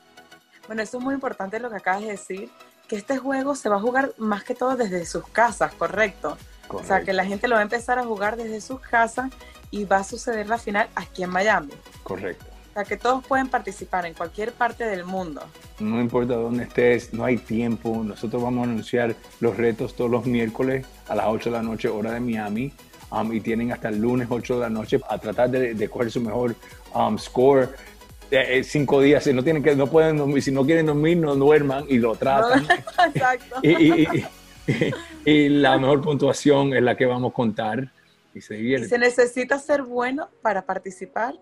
Bueno, 0.67 0.83
eso 0.83 0.99
es 0.99 1.05
muy 1.05 1.15
importante 1.15 1.59
lo 1.59 1.71
que 1.71 1.77
acabas 1.77 2.03
de 2.03 2.09
decir, 2.09 2.49
que 2.87 2.97
este 2.97 3.17
juego 3.17 3.55
se 3.55 3.69
va 3.69 3.77
a 3.77 3.81
jugar 3.81 4.13
más 4.19 4.45
que 4.45 4.55
todo 4.55 4.77
desde 4.77 5.05
sus 5.07 5.27
casas, 5.29 5.75
¿correcto? 5.75 6.37
O 6.79 6.85
sea, 6.85 7.03
que 7.03 7.13
la 7.13 7.25
gente 7.25 7.49
lo 7.49 7.55
va 7.55 7.61
a 7.61 7.65
empezar 7.65 7.99
a 7.99 8.05
jugar 8.05 8.37
desde 8.37 8.61
sus 8.61 8.81
casas 8.81 9.31
y 9.71 9.85
va 9.85 9.99
a 9.99 10.05
suceder 10.05 10.49
la 10.49 10.59
final 10.59 10.89
aquí 10.95 11.23
en 11.23 11.31
Miami. 11.31 11.73
Correcto. 12.03 12.45
O 12.71 12.73
sea, 12.73 12.85
que 12.85 12.97
todos 12.97 13.25
pueden 13.27 13.49
participar 13.49 14.07
en 14.07 14.15
cualquier 14.15 14.53
parte 14.53 14.85
del 14.85 15.05
mundo. 15.05 15.43
No 15.81 16.01
importa 16.01 16.35
dónde 16.35 16.65
estés, 16.65 17.13
no 17.13 17.25
hay 17.25 17.37
tiempo. 17.37 18.03
Nosotros 18.05 18.43
vamos 18.43 18.67
a 18.67 18.71
anunciar 18.71 19.17
los 19.41 19.57
retos 19.57 19.95
todos 19.95 20.11
los 20.11 20.27
miércoles 20.27 20.87
a 21.09 21.17
las 21.17 21.27
8 21.27 21.51
de 21.51 21.57
la 21.57 21.63
noche, 21.63 21.89
hora 21.89 22.13
de 22.13 22.21
Miami. 22.21 22.73
Um, 23.11 23.33
y 23.33 23.41
tienen 23.41 23.73
hasta 23.73 23.89
el 23.89 23.99
lunes 23.99 24.29
8 24.31 24.55
de 24.55 24.61
la 24.61 24.71
noche 24.71 25.01
a 25.09 25.19
tratar 25.19 25.51
de, 25.51 25.75
de 25.75 25.89
coger 25.89 26.13
su 26.13 26.21
mejor 26.21 26.55
um, 26.95 27.19
score. 27.19 27.71
Eh, 28.31 28.59
eh, 28.59 28.65
cinco 28.65 29.01
días, 29.01 29.25
si 29.25 29.33
no, 29.33 29.43
tienen 29.43 29.61
que, 29.61 29.75
no 29.75 29.89
pueden 29.89 30.17
dormir, 30.17 30.41
si 30.41 30.53
no 30.53 30.65
quieren 30.65 30.87
dormir, 30.87 31.17
no 31.17 31.35
duerman 31.35 31.85
y 31.89 31.99
lo 31.99 32.15
tratan. 32.15 32.65
Exacto. 33.15 33.57
y, 33.65 33.71
y, 33.71 34.03
y, 34.03 34.27
la 35.25 35.79
mejor 35.79 36.01
puntuación 36.01 36.75
es 36.75 36.83
la 36.83 36.97
que 36.97 37.07
vamos 37.07 37.33
a 37.33 37.35
contar. 37.35 37.93
Y 38.35 38.41
se, 38.41 38.61
¿Y 38.61 38.85
se 38.85 38.99
necesita 38.99 39.59
ser 39.59 39.83
bueno 39.83 40.29
para 40.43 40.65
participar? 40.65 41.35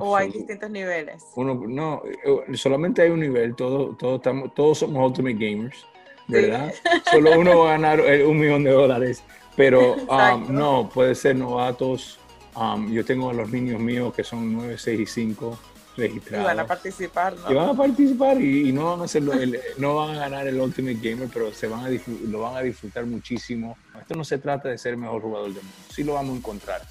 ¿O 0.00 0.16
hay 0.16 0.30
distintos 0.30 0.70
niveles? 0.70 1.24
Uno, 1.34 1.54
no, 1.66 2.02
eh, 2.04 2.56
solamente 2.56 3.02
hay 3.02 3.10
un 3.10 3.20
nivel, 3.20 3.56
todos, 3.56 3.98
todos, 3.98 4.16
estamos, 4.16 4.54
todos 4.54 4.78
somos 4.78 5.04
Ultimate 5.04 5.34
Gamers, 5.34 5.86
¿verdad? 6.28 6.72
Solo 7.10 7.38
uno 7.38 7.58
va 7.58 7.70
a 7.70 7.72
ganar 7.72 8.00
eh, 8.00 8.24
un 8.24 8.38
millón 8.38 8.62
de 8.62 8.70
dólares, 8.70 9.24
pero 9.56 9.94
um, 9.94 10.52
no, 10.54 10.88
puede 10.88 11.14
ser 11.14 11.36
novatos. 11.36 12.20
Um, 12.54 12.92
yo 12.92 13.04
tengo 13.04 13.30
a 13.30 13.32
los 13.32 13.50
niños 13.50 13.80
míos 13.80 14.14
que 14.14 14.22
son 14.22 14.52
9, 14.52 14.76
6 14.78 15.00
y 15.00 15.06
5 15.06 15.58
registrados. 15.96 16.44
Y 16.44 16.46
van 16.46 16.60
a 16.60 16.66
participar, 16.66 17.36
¿no? 17.36 17.50
Y 17.50 17.54
van 17.54 17.68
a 17.68 17.74
participar 17.74 18.40
y, 18.40 18.72
no, 18.72 18.90
van 18.90 19.00
a 19.00 19.04
hacerlo, 19.04 19.32
no 19.78 19.96
van 19.96 20.16
a 20.16 20.20
ganar 20.20 20.46
el 20.46 20.60
Ultimate 20.60 20.98
Gamer, 21.00 21.28
pero 21.32 21.52
se 21.52 21.66
van 21.66 21.84
a 21.84 21.90
lo 22.28 22.40
van 22.40 22.56
a 22.56 22.60
disfrutar 22.60 23.06
muchísimo. 23.06 23.76
Esto 24.00 24.14
no 24.14 24.24
se 24.24 24.38
trata 24.38 24.68
de 24.68 24.78
ser 24.78 24.92
el 24.92 24.98
mejor 24.98 25.22
jugador 25.22 25.52
del 25.52 25.62
mundo, 25.62 25.78
sí 25.90 26.04
lo 26.04 26.14
vamos 26.14 26.34
a 26.34 26.38
encontrar 26.38 26.82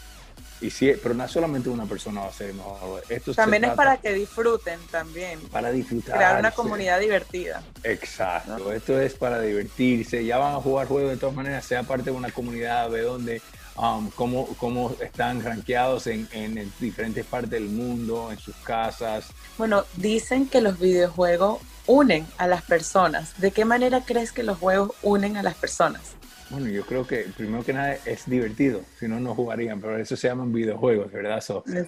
y 0.62 0.70
sí, 0.70 0.94
pero 1.02 1.16
no 1.16 1.28
solamente 1.28 1.70
una 1.70 1.86
persona 1.86 2.22
va 2.22 2.28
a 2.28 2.32
ser 2.32 2.54
mejor. 2.54 3.04
Esto 3.10 3.34
también 3.34 3.64
es 3.64 3.72
para 3.72 3.98
que 3.98 4.14
disfruten 4.14 4.80
también. 4.92 5.40
Para 5.52 5.72
disfrutar. 5.72 6.16
Crear 6.16 6.40
una 6.40 6.52
comunidad 6.52 7.00
divertida. 7.00 7.64
Exacto. 7.84 8.72
Esto 8.72 9.00
es 9.02 9.16
para 9.16 9.42
divertirse. 9.42 10.24
Ya 10.24 10.38
van 10.38 10.54
a 10.54 10.62
jugar 10.62 10.88
juegos 10.88 11.12
de 11.12 11.18
todas 11.18 11.36
maneras, 11.36 11.66
sea 11.66 11.82
parte 11.82 12.06
de 12.06 12.12
una 12.12 12.30
comunidad, 12.30 12.92
de 12.92 13.02
donde, 13.02 13.42
um, 13.78 14.10
cómo, 14.12 14.48
cómo, 14.58 14.96
están 15.02 15.44
rankeados 15.44 16.08
en, 16.08 16.28
en 16.32 16.72
diferentes 16.80 17.26
partes 17.26 17.52
del 17.52 17.70
mundo, 17.70 18.32
en 18.32 18.38
sus 18.38 18.56
casas. 18.58 19.32
Bueno, 19.58 19.84
dicen 19.98 20.48
que 20.48 20.62
los 20.62 20.80
videojuegos 20.80 21.60
unen 21.88 22.26
a 22.38 22.48
las 22.48 22.62
personas. 22.64 23.40
¿De 23.40 23.52
qué 23.52 23.66
manera 23.66 24.02
crees 24.06 24.32
que 24.32 24.44
los 24.44 24.58
juegos 24.58 24.92
unen 25.04 25.38
a 25.38 25.44
las 25.44 25.56
personas? 25.56 26.16
Bueno, 26.52 26.68
yo 26.68 26.86
creo 26.86 27.08
que 27.08 27.28
primero 27.36 27.64
que 27.64 27.72
nada 27.72 27.96
es 28.06 28.30
divertido, 28.30 28.82
si 29.00 29.08
no, 29.08 29.22
no 29.22 29.34
jugarían, 29.34 29.80
pero 29.80 29.98
eso 29.98 30.18
se 30.18 30.28
llaman 30.28 30.52
videojuegos, 30.52 31.10
¿verdad? 31.10 31.42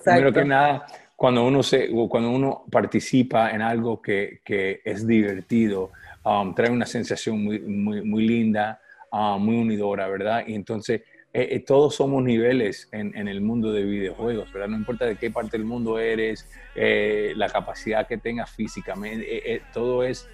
primero 0.06 0.32
que 0.32 0.46
nada, 0.46 0.86
cuando 1.18 1.46
uno, 1.46 1.62
se, 1.64 1.90
cuando 2.10 2.30
uno 2.30 2.64
participa 2.72 3.52
en 3.52 3.62
algo 3.62 4.02
que, 4.02 4.40
que 4.46 4.82
es 4.86 5.06
divertido, 5.06 5.92
um, 6.24 6.56
trae 6.56 6.72
una 6.72 6.86
sensación 6.86 7.44
muy, 7.44 7.60
muy, 7.60 8.04
muy 8.04 8.26
linda, 8.26 8.80
um, 9.12 9.44
muy 9.44 9.58
unidora, 9.58 10.08
¿verdad? 10.08 10.46
Y 10.48 10.56
entonces 10.56 11.02
eh, 11.34 11.48
eh, 11.52 11.60
todos 11.60 11.96
somos 11.96 12.24
niveles 12.24 12.88
en, 12.92 13.16
en, 13.18 13.28
el 13.28 13.42
mundo 13.42 13.72
de 13.72 13.84
videojuegos, 13.84 14.54
¿verdad? 14.54 14.70
No 14.70 14.78
importa 14.78 15.06
de 15.06 15.16
qué 15.16 15.32
parte 15.32 15.58
del 15.58 15.66
mundo 15.66 16.00
eres, 16.00 16.48
eh, 16.76 17.34
la 17.36 17.50
capacidad 17.50 18.08
que 18.08 18.18
tengas 18.18 18.52
físicamente, 18.52 19.62
todo 19.74 20.04
es 20.04 20.30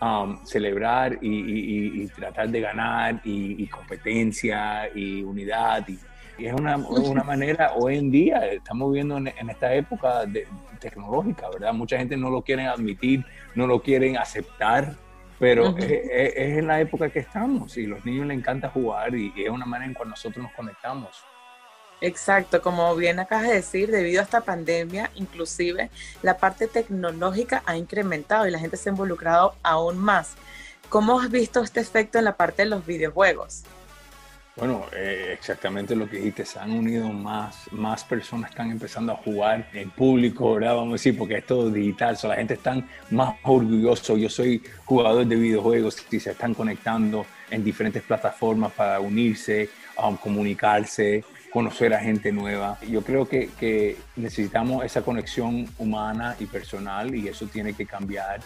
Um, 0.00 0.46
celebrar 0.46 1.18
y, 1.20 2.06
tratar 2.14 2.50
de 2.50 2.60
ganar 2.60 3.20
y, 3.24 3.66
competencia 3.66 4.88
y 4.94 5.24
unidad. 5.24 5.84
Y, 5.88 5.98
es 6.46 6.52
una, 6.52 6.76
una, 6.76 7.24
manera, 7.24 7.72
hoy 7.74 7.98
en 7.98 8.08
día, 8.12 8.46
estamos 8.46 8.92
viendo 8.92 9.16
en, 9.16 9.26
esta 9.26 9.74
época 9.74 10.24
de, 10.24 10.46
tecnológica, 10.78 11.50
¿verdad? 11.50 11.72
Mucha 11.72 11.98
gente 11.98 12.16
no 12.16 12.30
lo 12.30 12.42
quiere 12.42 12.68
admitir, 12.68 13.24
no 13.56 13.66
lo 13.66 13.82
quieren 13.82 14.16
aceptar, 14.16 14.94
pero 15.38 15.76
es, 15.78 15.90
es, 15.90 16.58
en 16.58 16.66
la 16.66 16.80
época 16.80 17.10
que 17.10 17.20
estamos 17.20 17.76
y 17.76 17.86
los 17.86 18.04
niños 18.04 18.26
les 18.26 18.38
encanta 18.38 18.68
jugar 18.68 19.14
y, 19.14 19.32
es 19.36 19.50
una 19.50 19.66
manera 19.66 19.88
en 19.88 19.94
cual 19.94 20.10
nosotros 20.10 20.42
nos 20.42 20.52
conectamos. 20.52 21.24
Exacto, 22.00 22.62
como 22.62 22.94
bien 22.94 23.18
acabas 23.18 23.48
de 23.48 23.54
decir, 23.54 23.90
debido 23.90 24.20
a 24.20 24.24
esta 24.24 24.42
pandemia, 24.42 25.10
inclusive 25.16 25.90
la 26.22 26.36
parte 26.36 26.68
tecnológica 26.68 27.62
ha 27.66 27.76
incrementado 27.76 28.46
y 28.46 28.52
la 28.52 28.60
gente 28.60 28.76
se 28.76 28.88
ha 28.88 28.92
involucrado 28.92 29.54
aún 29.62 29.98
más. 29.98 30.34
¿Cómo 30.88 31.20
has 31.20 31.30
visto 31.30 31.62
este 31.62 31.80
efecto 31.80 32.18
en 32.18 32.24
la 32.24 32.36
parte 32.36 32.62
de 32.62 32.68
los 32.68 32.86
videojuegos? 32.86 33.64
Bueno, 34.58 34.86
eh, 34.92 35.30
exactamente 35.34 35.94
lo 35.94 36.10
que 36.10 36.16
dijiste, 36.16 36.44
se 36.44 36.58
han 36.58 36.72
unido 36.72 37.08
más, 37.10 37.70
más 37.70 38.02
personas 38.02 38.50
están 38.50 38.72
empezando 38.72 39.12
a 39.12 39.16
jugar 39.16 39.68
en 39.72 39.88
público, 39.90 40.54
¿verdad? 40.54 40.74
Vamos 40.74 40.88
a 40.88 40.92
decir, 40.94 41.16
porque 41.16 41.36
es 41.36 41.46
todo 41.46 41.70
digital, 41.70 42.16
so, 42.16 42.26
la 42.26 42.34
gente 42.34 42.54
está 42.54 42.76
más 43.10 43.36
orgulloso. 43.44 44.16
Yo 44.16 44.28
soy 44.28 44.60
jugador 44.84 45.24
de 45.26 45.36
videojuegos 45.36 46.04
y 46.10 46.18
se 46.18 46.32
están 46.32 46.54
conectando 46.54 47.24
en 47.50 47.62
diferentes 47.62 48.02
plataformas 48.02 48.72
para 48.72 48.98
unirse, 48.98 49.70
um, 50.02 50.16
comunicarse, 50.16 51.22
conocer 51.52 51.94
a 51.94 52.00
gente 52.00 52.32
nueva. 52.32 52.78
Yo 52.90 53.02
creo 53.02 53.28
que, 53.28 53.50
que, 53.60 53.96
necesitamos 54.16 54.84
esa 54.84 55.02
conexión 55.02 55.68
humana 55.78 56.34
y 56.40 56.46
personal 56.46 57.14
y 57.14 57.28
eso 57.28 57.46
tiene 57.46 57.74
que 57.74 57.86
cambiar. 57.86 58.40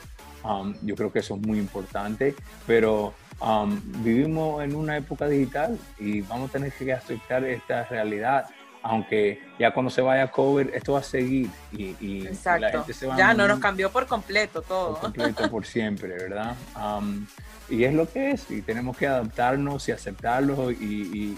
Um, 0.44 0.74
yo 0.82 0.94
creo 0.94 1.10
que 1.10 1.20
eso 1.20 1.36
es 1.36 1.40
muy 1.40 1.58
importante, 1.58 2.34
pero 2.66 3.14
um, 3.40 3.80
vivimos 4.02 4.62
en 4.62 4.74
una 4.74 4.96
época 4.96 5.28
digital 5.28 5.78
y 5.98 6.20
vamos 6.22 6.50
a 6.50 6.52
tener 6.52 6.72
que 6.72 6.92
aceptar 6.92 7.44
esta 7.44 7.84
realidad. 7.84 8.46
Aunque 8.84 9.40
ya 9.60 9.72
cuando 9.72 9.90
se 9.90 10.02
vaya 10.02 10.28
COVID, 10.28 10.70
esto 10.74 10.94
va 10.94 10.98
a 10.98 11.04
seguir 11.04 11.48
y, 11.70 11.94
y 12.00 12.28
la 12.44 12.70
gente 12.70 12.92
se 12.92 13.06
va 13.06 13.16
Ya 13.16 13.32
no 13.32 13.46
nos 13.46 13.60
cambió 13.60 13.92
por 13.92 14.08
completo 14.08 14.60
todo. 14.60 14.94
Por 14.94 15.00
completo, 15.02 15.48
por 15.48 15.64
siempre, 15.64 16.08
¿verdad? 16.08 16.56
Um, 16.76 17.24
y 17.72 17.84
es 17.84 17.94
lo 17.94 18.10
que 18.10 18.32
es, 18.32 18.50
y 18.50 18.60
tenemos 18.60 18.96
que 18.96 19.06
adaptarnos 19.06 19.88
y 19.88 19.92
aceptarlo 19.92 20.70
y, 20.70 21.36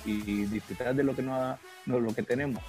disfrutar 0.50 0.94
de 0.94 1.04
lo 1.04 1.14
que, 1.14 1.22
no, 1.22 1.58
lo 1.86 2.14
que 2.14 2.22
tenemos. 2.22 2.62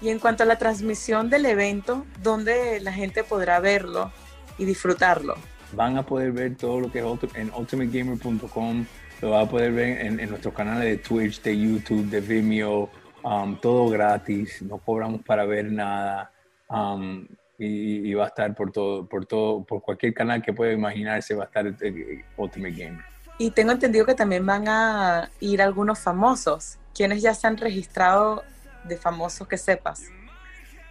Y 0.00 0.08
en 0.08 0.18
cuanto 0.18 0.44
a 0.44 0.46
la 0.46 0.56
transmisión 0.56 1.28
del 1.28 1.44
evento, 1.44 2.06
¿dónde 2.22 2.80
la 2.80 2.92
gente 2.92 3.22
podrá 3.22 3.60
verlo 3.60 4.10
y 4.56 4.64
disfrutarlo? 4.64 5.36
Van 5.72 5.96
a 5.96 6.02
poder 6.04 6.32
ver 6.32 6.56
todo 6.56 6.80
lo 6.80 6.92
que 6.92 6.98
es 6.98 7.34
en 7.34 7.50
ultimategamer.com, 7.54 8.86
lo 9.20 9.30
van 9.30 9.46
a 9.46 9.48
poder 9.48 9.72
ver 9.72 10.06
en, 10.06 10.28
nuestros 10.28 10.52
canales 10.52 10.84
de 10.84 10.96
Twitch, 10.98 11.40
de 11.42 11.58
YouTube, 11.58 12.08
de 12.10 12.20
Vimeo, 12.20 12.90
um, 13.22 13.56
todo 13.56 13.88
gratis, 13.88 14.60
no 14.62 14.78
cobramos 14.78 15.22
para 15.22 15.44
ver 15.44 15.70
nada. 15.70 16.30
Um, 16.68 17.26
y, 17.58 18.12
va 18.14 18.24
a 18.24 18.28
estar 18.28 18.54
por 18.54 18.72
todo, 18.72 19.06
por 19.06 19.26
todo, 19.26 19.62
por 19.64 19.82
cualquier 19.82 20.12
canal 20.14 20.42
que 20.42 20.52
pueda 20.52 20.72
imaginarse, 20.72 21.34
va 21.34 21.44
a 21.44 21.46
estar 21.46 21.66
eh, 21.66 22.24
Ultimate 22.36 22.74
Gamer. 22.74 23.04
Y 23.38 23.50
tengo 23.50 23.72
entendido 23.72 24.04
que 24.04 24.14
también 24.14 24.44
van 24.44 24.68
a 24.68 25.30
ir 25.40 25.62
algunos 25.62 25.98
famosos. 26.00 26.78
¿Quiénes 26.94 27.22
ya 27.22 27.34
se 27.34 27.46
han 27.46 27.56
registrado 27.56 28.42
de 28.84 28.96
famosos 28.96 29.48
que 29.48 29.56
sepas? 29.56 30.02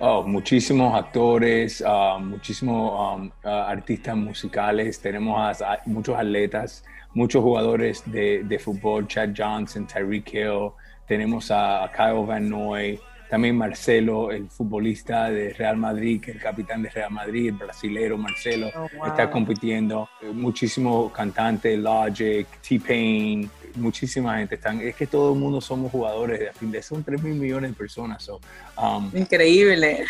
Oh, 0.03 0.23
muchísimos 0.23 0.95
actores, 0.95 1.79
uh, 1.81 2.19
muchísimos 2.19 2.91
um, 2.91 3.27
uh, 3.45 3.47
artistas 3.47 4.17
musicales, 4.17 4.99
tenemos 4.99 5.61
a, 5.61 5.79
muchos 5.85 6.17
atletas, 6.17 6.83
muchos 7.13 7.43
jugadores 7.43 8.01
de, 8.07 8.43
de, 8.43 8.57
fútbol, 8.57 9.05
Chad 9.07 9.29
Johnson, 9.37 9.85
Tyreek 9.85 10.33
Hill, 10.33 10.71
tenemos 11.07 11.51
a 11.51 11.87
Kyle 11.95 12.25
Van 12.25 12.49
Noy, 12.49 12.99
también 13.31 13.55
Marcelo, 13.55 14.29
el 14.29 14.49
futbolista 14.49 15.29
de 15.29 15.53
Real 15.53 15.77
Madrid, 15.77 16.19
que 16.19 16.31
es 16.31 16.35
el 16.35 16.43
capitán 16.43 16.83
de 16.83 16.89
Real 16.89 17.11
Madrid, 17.11 17.47
el 17.47 17.53
brasilero 17.53 18.17
Marcelo, 18.17 18.69
oh, 18.75 19.07
está 19.07 19.31
compitiendo. 19.31 20.09
Muchísimos 20.33 21.13
cantantes, 21.13 21.79
Logic, 21.79 22.45
T-Pain, 22.59 23.49
muchísima 23.75 24.37
gente. 24.37 24.55
Están, 24.55 24.81
es 24.81 24.97
que 24.97 25.07
todo 25.07 25.31
el 25.31 25.39
mundo 25.39 25.61
somos 25.61 25.93
jugadores 25.93 26.41
de 26.41 26.51
fin 26.51 26.71
de 26.71 26.83
son 26.83 27.05
3 27.05 27.23
mil 27.23 27.35
millones 27.35 27.71
de 27.71 27.77
personas. 27.77 28.29
Um, 28.77 29.09
Increíble. 29.15 30.03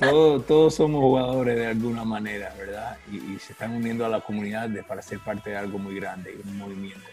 todos 0.00 0.72
somos 0.72 1.00
jugadores 1.00 1.56
de 1.56 1.66
alguna 1.66 2.04
manera, 2.04 2.54
¿verdad? 2.56 2.96
Y, 3.10 3.40
se 3.40 3.54
están 3.54 3.72
uniendo 3.72 4.06
a 4.06 4.08
la 4.08 4.20
comunidad 4.20 4.70
para 4.86 5.02
ser 5.02 5.18
parte 5.18 5.50
de 5.50 5.56
algo 5.56 5.80
muy 5.80 5.96
grande, 5.96 6.36
un 6.44 6.56
movimiento. 6.56 7.08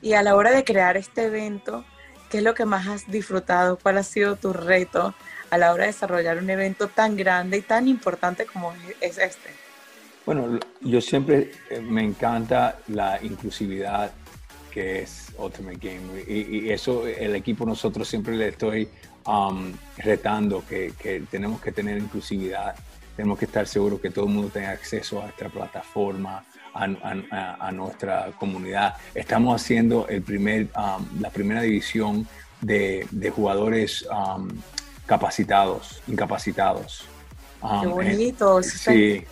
Y 0.00 0.12
a 0.12 0.22
la 0.22 0.36
hora 0.36 0.52
de 0.52 0.62
crear 0.62 0.96
este 0.96 1.24
evento, 1.24 1.84
¿qué 2.28 2.38
es 2.38 2.44
lo 2.44 2.54
que 2.54 2.64
más 2.64 2.86
has 2.86 3.10
disfrutado? 3.10 3.78
¿Cuál 3.78 3.98
ha 3.98 4.02
sido 4.02 4.36
tu 4.36 4.52
reto 4.52 5.14
a 5.50 5.58
la 5.58 5.72
hora 5.72 5.84
de 5.84 5.88
desarrollar 5.88 6.38
un 6.38 6.50
evento 6.50 6.88
tan 6.88 7.16
grande 7.16 7.58
y 7.58 7.62
tan 7.62 7.88
importante 7.88 8.46
como 8.46 8.72
es 9.00 9.18
este? 9.18 9.50
Bueno, 10.26 10.58
yo 10.82 11.00
siempre 11.00 11.52
eh, 11.70 11.80
me 11.80 12.04
encanta 12.04 12.78
la 12.88 13.18
inclusividad 13.22 14.12
que 14.70 15.00
es 15.00 15.32
Ultimate 15.38 15.78
Game 15.78 16.22
y, 16.28 16.70
eso 16.70 17.06
el 17.06 17.34
equipo 17.34 17.64
nosotros 17.64 18.06
siempre 18.06 18.36
le 18.36 18.48
estoy 18.48 18.88
um, 19.26 19.72
retando 19.96 20.62
que, 20.68 20.92
tenemos 21.30 21.60
que 21.62 21.72
tener 21.72 21.96
inclusividad, 21.96 22.76
tenemos 23.16 23.38
que 23.38 23.46
estar 23.46 23.66
seguros 23.66 24.00
que 24.00 24.10
todo 24.10 24.26
el 24.26 24.32
mundo 24.32 24.50
tenga 24.50 24.70
acceso 24.70 25.20
a 25.20 25.24
nuestra 25.24 25.48
plataforma, 25.48 26.44
a, 26.78 27.72
nuestra 27.72 28.30
comunidad. 28.38 28.94
Estamos 29.14 29.60
haciendo 29.60 30.06
el 30.08 30.22
primer, 30.22 30.68
um, 30.76 31.20
la 31.20 31.30
primera 31.30 31.62
división 31.62 32.26
de, 32.60 33.06
jugadores 33.34 34.06
um, 34.10 34.48
capacitados, 35.06 36.00
incapacitados. 36.06 37.04
Qué 37.60 37.86
um, 37.88 37.94
bonito, 37.94 38.62
sí, 38.62 39.24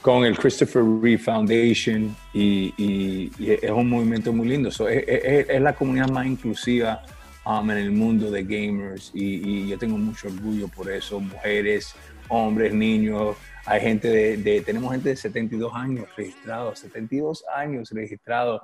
con 0.00 0.24
el 0.24 0.38
Christopher 0.38 0.82
Reeve 0.82 1.18
Foundation 1.18 2.16
y, 2.32 3.30
es 3.38 3.70
un 3.70 3.90
movimiento 3.90 4.32
muy 4.32 4.48
lindo. 4.48 4.70
es, 4.88 5.60
la 5.60 5.74
comunidad 5.74 6.08
más 6.08 6.26
inclusiva 6.26 7.02
en 7.46 7.70
el 7.70 7.90
mundo 7.90 8.30
de 8.30 8.42
gamers 8.44 9.10
y, 9.12 9.68
yo 9.68 9.78
tengo 9.78 9.98
mucho 9.98 10.28
orgullo 10.28 10.68
por 10.68 10.90
eso. 10.90 11.20
Mujeres, 11.20 11.94
hombres, 12.28 12.72
niños, 12.72 13.36
hay 13.64 13.80
gente 13.80 14.08
de, 14.08 14.60
tenemos 14.62 14.90
gente 14.90 15.10
de 15.10 15.16
72 15.16 15.72
años 15.74 16.08
registrados, 16.16 16.80
72 16.80 17.44
años 17.54 17.90
registrados 17.90 18.60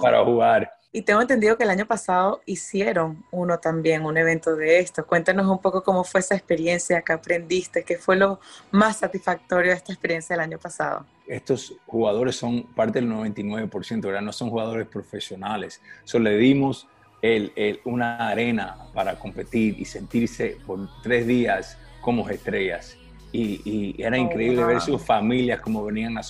para, 0.00 0.24
jugar. 0.24 0.72
Y 0.90 1.02
tengo 1.02 1.20
entendido 1.20 1.58
que 1.58 1.64
el 1.64 1.70
año 1.70 1.84
pasado 1.84 2.40
hicieron 2.46 3.22
uno 3.30 3.58
también, 3.58 4.06
un 4.06 4.16
evento 4.16 4.56
de 4.56 4.78
esto. 4.78 5.06
Cuéntanos 5.06 5.46
un 5.46 5.60
poco 5.60 5.82
cómo 5.82 6.02
fue 6.04 6.20
esa 6.20 6.34
experiencia, 6.34 7.02
qué 7.02 7.12
aprendiste, 7.12 7.84
qué 7.84 7.98
fue 7.98 8.16
lo 8.16 8.40
más 8.70 8.98
satisfactorio 8.98 9.72
de 9.72 9.76
esta 9.76 9.92
experiencia 9.92 10.34
del 10.34 10.44
año 10.44 10.58
pasado. 10.58 11.04
Estos 11.26 11.74
jugadores 11.86 12.36
son 12.36 12.62
parte 12.74 13.00
del 13.00 13.10
99%, 13.10 14.00
¿verdad? 14.00 14.22
No 14.22 14.32
son 14.32 14.48
jugadores 14.48 14.86
profesionales. 14.86 15.82
Solo 16.04 16.30
le 16.30 16.38
dimos 16.38 16.88
el, 17.20 17.52
una 17.84 18.28
arena 18.28 18.78
para 18.94 19.18
competir 19.18 19.78
y 19.78 19.84
sentirse 19.84 20.56
por 20.66 20.88
tres 21.02 21.26
días 21.26 21.76
como 22.00 22.26
estrellas 22.30 22.96
y, 23.36 23.94
era 23.98 24.16
oh, 24.16 24.20
increíble 24.20 24.64
ver 24.64 24.80
sus 24.80 25.02
familias 25.02 25.60
como 25.60 25.84
venían 25.84 26.16
a, 26.18 26.22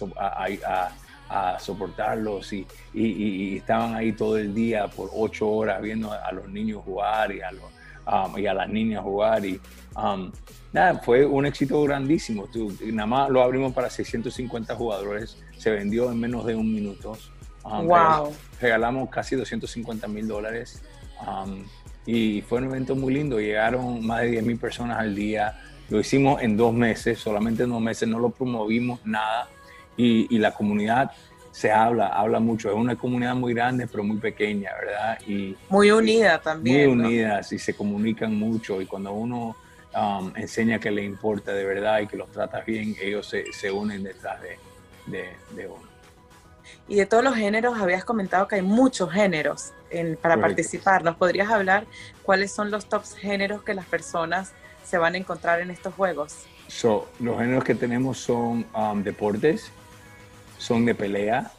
a, 1.29 1.59
soportarlos 1.59 2.53
y, 2.53 2.67
y, 2.95 3.57
estaban 3.57 3.95
ahí 3.95 4.13
todo 4.13 4.39
el 4.39 4.55
día 4.55 4.89
por 4.89 5.11
ocho 5.15 5.49
horas 5.51 5.81
viendo 5.83 6.13
a, 6.13 6.33
los 6.33 6.49
niños 6.49 6.83
jugar 6.85 7.33
y 7.33 7.41
a, 7.41 7.53
los, 7.53 7.65
um, 8.07 8.39
y 8.39 8.47
a 8.47 8.55
las 8.55 8.69
niñas 8.69 9.03
jugar 9.03 9.45
y 9.45 9.61
um, 9.97 10.31
nada, 10.73 10.99
fue 10.99 11.25
un 11.25 11.47
éxito 11.47 11.83
grandísimo. 11.83 12.47
Tú, 12.53 12.77
nada 12.85 13.07
más 13.07 13.31
lo 13.31 13.43
abrimos 13.43 13.73
para 13.73 13.91
650 13.91 14.75
jugadores, 14.75 15.43
se 15.57 15.71
vendió 15.71 16.11
en 16.11 16.21
menos 16.21 16.45
de 16.45 16.55
un 16.55 16.73
minuto. 16.73 17.17
Um, 17.65 17.87
wow. 17.87 18.33
Regalamos 18.61 19.11
casi 19.11 19.35
250 19.37 20.07
mil 20.09 20.29
dólares 20.29 20.83
y 22.07 22.43
fue 22.43 22.59
un 22.59 22.65
evento 22.67 22.95
muy 22.95 23.13
lindo. 23.15 23.41
Llegaron 23.41 24.07
más 24.07 24.23
de 24.23 24.29
10 24.29 24.45
mil 24.45 24.59
personas 24.59 24.99
al 24.99 25.15
día. 25.15 25.59
Lo 25.89 26.01
hicimos 26.01 26.43
en 26.43 26.57
dos 26.57 26.75
meses, 26.75 27.19
solamente 27.19 27.63
en 27.63 27.71
dos 27.71 27.81
meses, 27.81 28.09
no 28.09 28.19
lo 28.19 28.31
promovimos 28.31 29.05
nada 29.05 29.49
y, 29.97 30.39
la 30.39 30.53
comunidad 30.53 31.13
se 31.53 31.73
habla, 31.73 32.09
habla 32.09 32.39
mucho. 32.39 32.69
Es 32.69 32.77
una 32.77 32.97
comunidad 32.97 33.35
muy 33.35 33.55
grande, 33.55 33.87
pero 33.87 34.05
muy 34.05 34.19
pequeña, 34.19 34.73
¿verdad? 34.79 35.19
Y, 35.27 35.57
muy 35.69 35.91
unida 35.91 36.41
también. 36.41 36.97
Muy 36.97 37.07
unidas 37.07 37.53
y 37.53 37.59
se 37.59 37.75
comunican 37.75 38.35
mucho. 38.35 38.81
Y 38.83 38.87
cuando 38.87 39.13
uno 39.13 39.57
um, 39.95 40.33
enseña 40.37 40.79
que 40.79 40.91
le 40.91 41.03
importa 41.03 41.53
de 41.53 41.65
verdad 41.65 42.01
y 42.01 42.07
que 42.07 42.17
los 42.17 42.31
tratas 42.31 42.67
bien, 42.67 42.95
ellos 43.01 43.29
se, 43.29 43.53
se 43.53 43.71
unen 43.71 44.03
detrás 44.03 44.39
de, 44.43 44.59
de, 45.55 45.67
uno. 45.67 45.87
Y 46.89 46.97
de 46.97 47.07
todos 47.07 47.25
los 47.25 47.35
géneros, 47.35 47.79
habías 47.79 48.05
comentado 48.05 48.47
que 48.49 48.57
hay 48.57 48.63
muchos 48.63 49.11
géneros 49.11 49.73
para 50.21 50.39
participar. 50.39 51.05
¿Nos 51.05 51.17
podrías 51.17 51.49
hablar 51.49 51.87
cuáles 52.23 52.53
son 52.53 52.71
los 52.71 52.87
tops 52.87 53.15
géneros 53.15 53.63
que 53.63 53.73
las 53.73 53.87
personas 53.87 54.53
se 54.87 54.99
van 54.99 55.15
a 55.15 55.19
encontrar 55.19 55.61
en 55.61 55.71
estos 55.71 55.95
juegos? 55.95 56.47
So, 56.69 57.09
los 57.21 57.39
géneros 57.39 57.65
que 57.65 57.75
tenemos 57.75 58.19
son 58.19 58.67
um, 58.75 59.03
deportes, 59.03 59.71
son 60.59 60.85
de 60.85 60.95
pelea, 60.95 61.51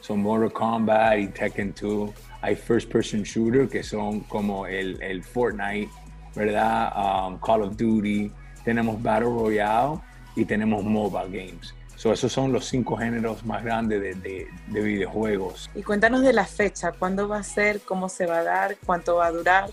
son 0.00 0.20
Mortal 0.20 0.52
Kombat 0.52 1.18
y 1.18 1.26
Tekken 1.28 1.74
2. 1.80 2.10
Hay 2.42 2.54
First 2.54 2.90
Person 2.90 3.22
Shooter, 3.22 3.68
que 3.68 3.82
son 3.82 4.20
como 4.20 4.66
el, 4.66 5.02
el 5.02 5.24
Fortnite, 5.24 5.90
¿verdad? 6.34 6.92
Um, 6.96 7.38
Call 7.38 7.62
of 7.62 7.76
Duty. 7.76 8.30
Tenemos 8.64 9.02
Battle 9.02 9.30
Royale 9.30 9.98
y 10.36 10.44
tenemos 10.44 10.84
Mobile 10.84 11.46
Games. 11.46 11.74
So, 11.96 12.12
esos 12.12 12.30
son 12.30 12.52
los 12.52 12.66
cinco 12.66 12.96
géneros 12.96 13.44
más 13.44 13.64
grandes 13.64 14.00
de, 14.02 14.14
de, 14.14 14.46
de, 14.66 14.80
videojuegos. 14.80 15.70
Y 15.74 15.82
cuéntanos 15.82 16.20
de 16.20 16.34
la 16.34 16.44
fecha, 16.44 16.92
cuándo 16.92 17.26
va 17.26 17.38
a 17.38 17.42
ser, 17.42 17.80
cómo 17.80 18.08
se 18.10 18.26
va 18.26 18.40
a 18.40 18.44
dar, 18.44 18.76
cuánto 18.84 19.16
va 19.16 19.26
a 19.26 19.32
durar. 19.32 19.70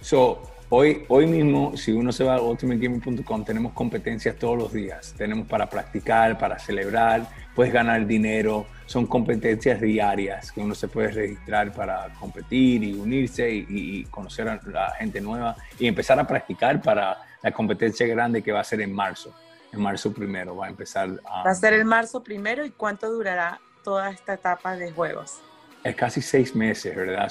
So, 0.00 0.42
Hoy, 0.74 1.04
hoy 1.08 1.26
mismo, 1.26 1.76
si 1.76 1.92
uno 1.92 2.12
se 2.12 2.24
va 2.24 2.36
a 2.36 2.40
ultimategaming.com, 2.40 3.44
tenemos 3.44 3.74
competencias 3.74 4.36
todos 4.36 4.56
los 4.56 4.72
días. 4.72 5.12
Tenemos 5.18 5.46
para 5.46 5.68
practicar, 5.68 6.38
para 6.38 6.58
celebrar, 6.58 7.28
puedes 7.54 7.70
ganar 7.70 8.06
dinero. 8.06 8.64
Son 8.86 9.06
competencias 9.06 9.82
diarias 9.82 10.50
que 10.50 10.62
uno 10.62 10.74
se 10.74 10.88
puede 10.88 11.08
registrar 11.08 11.74
para 11.74 12.08
competir 12.18 12.84
y 12.84 12.94
unirse 12.94 13.50
y, 13.52 14.04
conocer 14.04 14.48
a 14.48 14.58
la 14.64 14.92
gente 14.92 15.20
nueva 15.20 15.56
y 15.78 15.86
empezar 15.86 16.18
a 16.18 16.26
practicar 16.26 16.80
para 16.80 17.18
la 17.42 17.52
competencia 17.52 18.06
grande 18.06 18.40
que 18.40 18.50
va 18.50 18.60
a 18.60 18.64
ser 18.64 18.80
en 18.80 18.94
marzo. 18.94 19.34
En 19.74 19.80
marzo 19.82 20.10
primero 20.10 20.56
va 20.56 20.68
a 20.68 20.70
empezar. 20.70 21.10
va 21.10 21.50
a 21.50 21.54
ser 21.54 21.74
el 21.74 21.84
marzo 21.84 22.22
primero 22.22 22.64
y 22.64 22.70
cuánto 22.70 23.12
durará 23.12 23.60
toda 23.84 24.08
esta 24.08 24.32
etapa 24.32 24.74
de 24.74 24.90
juegos. 24.90 25.38
Es 25.84 25.94
casi 25.94 26.22
seis 26.22 26.56
meses, 26.56 26.96
¿verdad? 26.96 27.30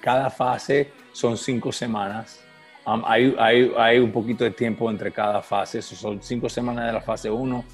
cada 0.00 0.30
fase 0.30 0.90
son 1.12 1.36
cinco 1.36 1.70
semanas 1.70 2.40
Um, 2.86 3.02
hay, 3.04 3.34
hay, 3.36 3.72
hay, 3.76 3.98
un 3.98 4.12
poquito 4.12 4.44
de 4.44 4.52
tiempo 4.52 4.88
entre 4.88 5.10
cada 5.10 5.42
fase, 5.42 5.82
son 5.82 6.22
cinco 6.22 6.48
semanas 6.48 6.86
de 6.86 6.92
la 6.92 7.00
fase 7.00 7.28
1, 7.28 7.64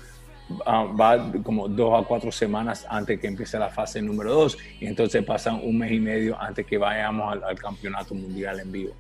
um, 0.49 0.61
va 0.99 1.31
como 1.43 1.69
dos 1.69 2.03
a 2.03 2.07
cuatro 2.07 2.33
semanas 2.33 2.87
antes 2.89 3.21
que 3.21 3.27
empiece 3.27 3.59
la 3.59 3.69
fase 3.69 4.01
número 4.01 4.33
2 4.33 4.57
y 4.81 4.87
entonces 4.87 5.23
pasan 5.23 5.61
un 5.63 5.77
mes 5.77 5.93
y 5.93 6.01
medio 6.01 6.41
antes 6.41 6.65
que 6.65 6.79
vayamos 6.79 7.37
al, 7.45 7.59
campeonato 7.59 8.15
mundial 8.15 8.61
en 8.61 8.73
vivo. 8.73 8.95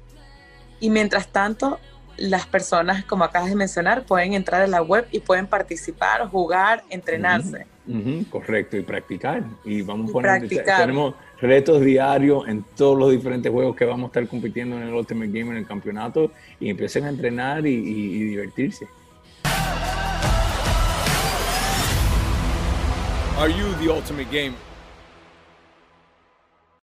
Y 0.81 0.91
mientras 0.91 1.29
tanto, 1.29 1.81
las 2.19 2.47
personas, 2.47 3.07
como 3.07 3.25
acabas 3.25 3.49
de 3.49 3.57
mencionar, 3.57 4.05
pueden 4.05 4.35
entrar 4.35 4.61
a 4.61 4.67
la 4.67 4.83
web 4.83 5.07
y 5.13 5.21
pueden 5.21 5.47
participar, 5.47 6.29
jugar, 6.29 6.85
entrenarse. 6.91 7.67
correcto, 8.29 8.77
y 8.77 8.83
practicar. 8.83 9.45
Y 9.65 9.81
vamos 9.81 10.11
a 10.11 10.13
poner, 10.13 10.47
tenemos 10.47 11.15
retos 11.43 11.81
diarios 11.83 12.47
en 12.47 12.65
todos 12.77 12.97
los 12.97 13.11
diferentes 13.11 13.51
juegos 13.51 13.75
que 13.75 13.85
vamos 13.85 14.05
a 14.05 14.07
estar 14.07 14.29
compitiendo 14.29 14.77
en 14.77 14.85
el 14.85 14.95
Ultimate 14.95 15.27
Game 15.27 15.51
en 15.51 15.57
el 15.57 15.67
campeonato 15.67 16.31
y 16.61 16.71
empiecen 16.71 17.05
a 17.05 17.09
entrenar 17.09 17.67
y, 17.67 17.81
divertirse. 18.31 18.87
Are 23.37 23.53
you 23.53 23.93
Ultimate 23.93 24.29
Game? 24.31 24.72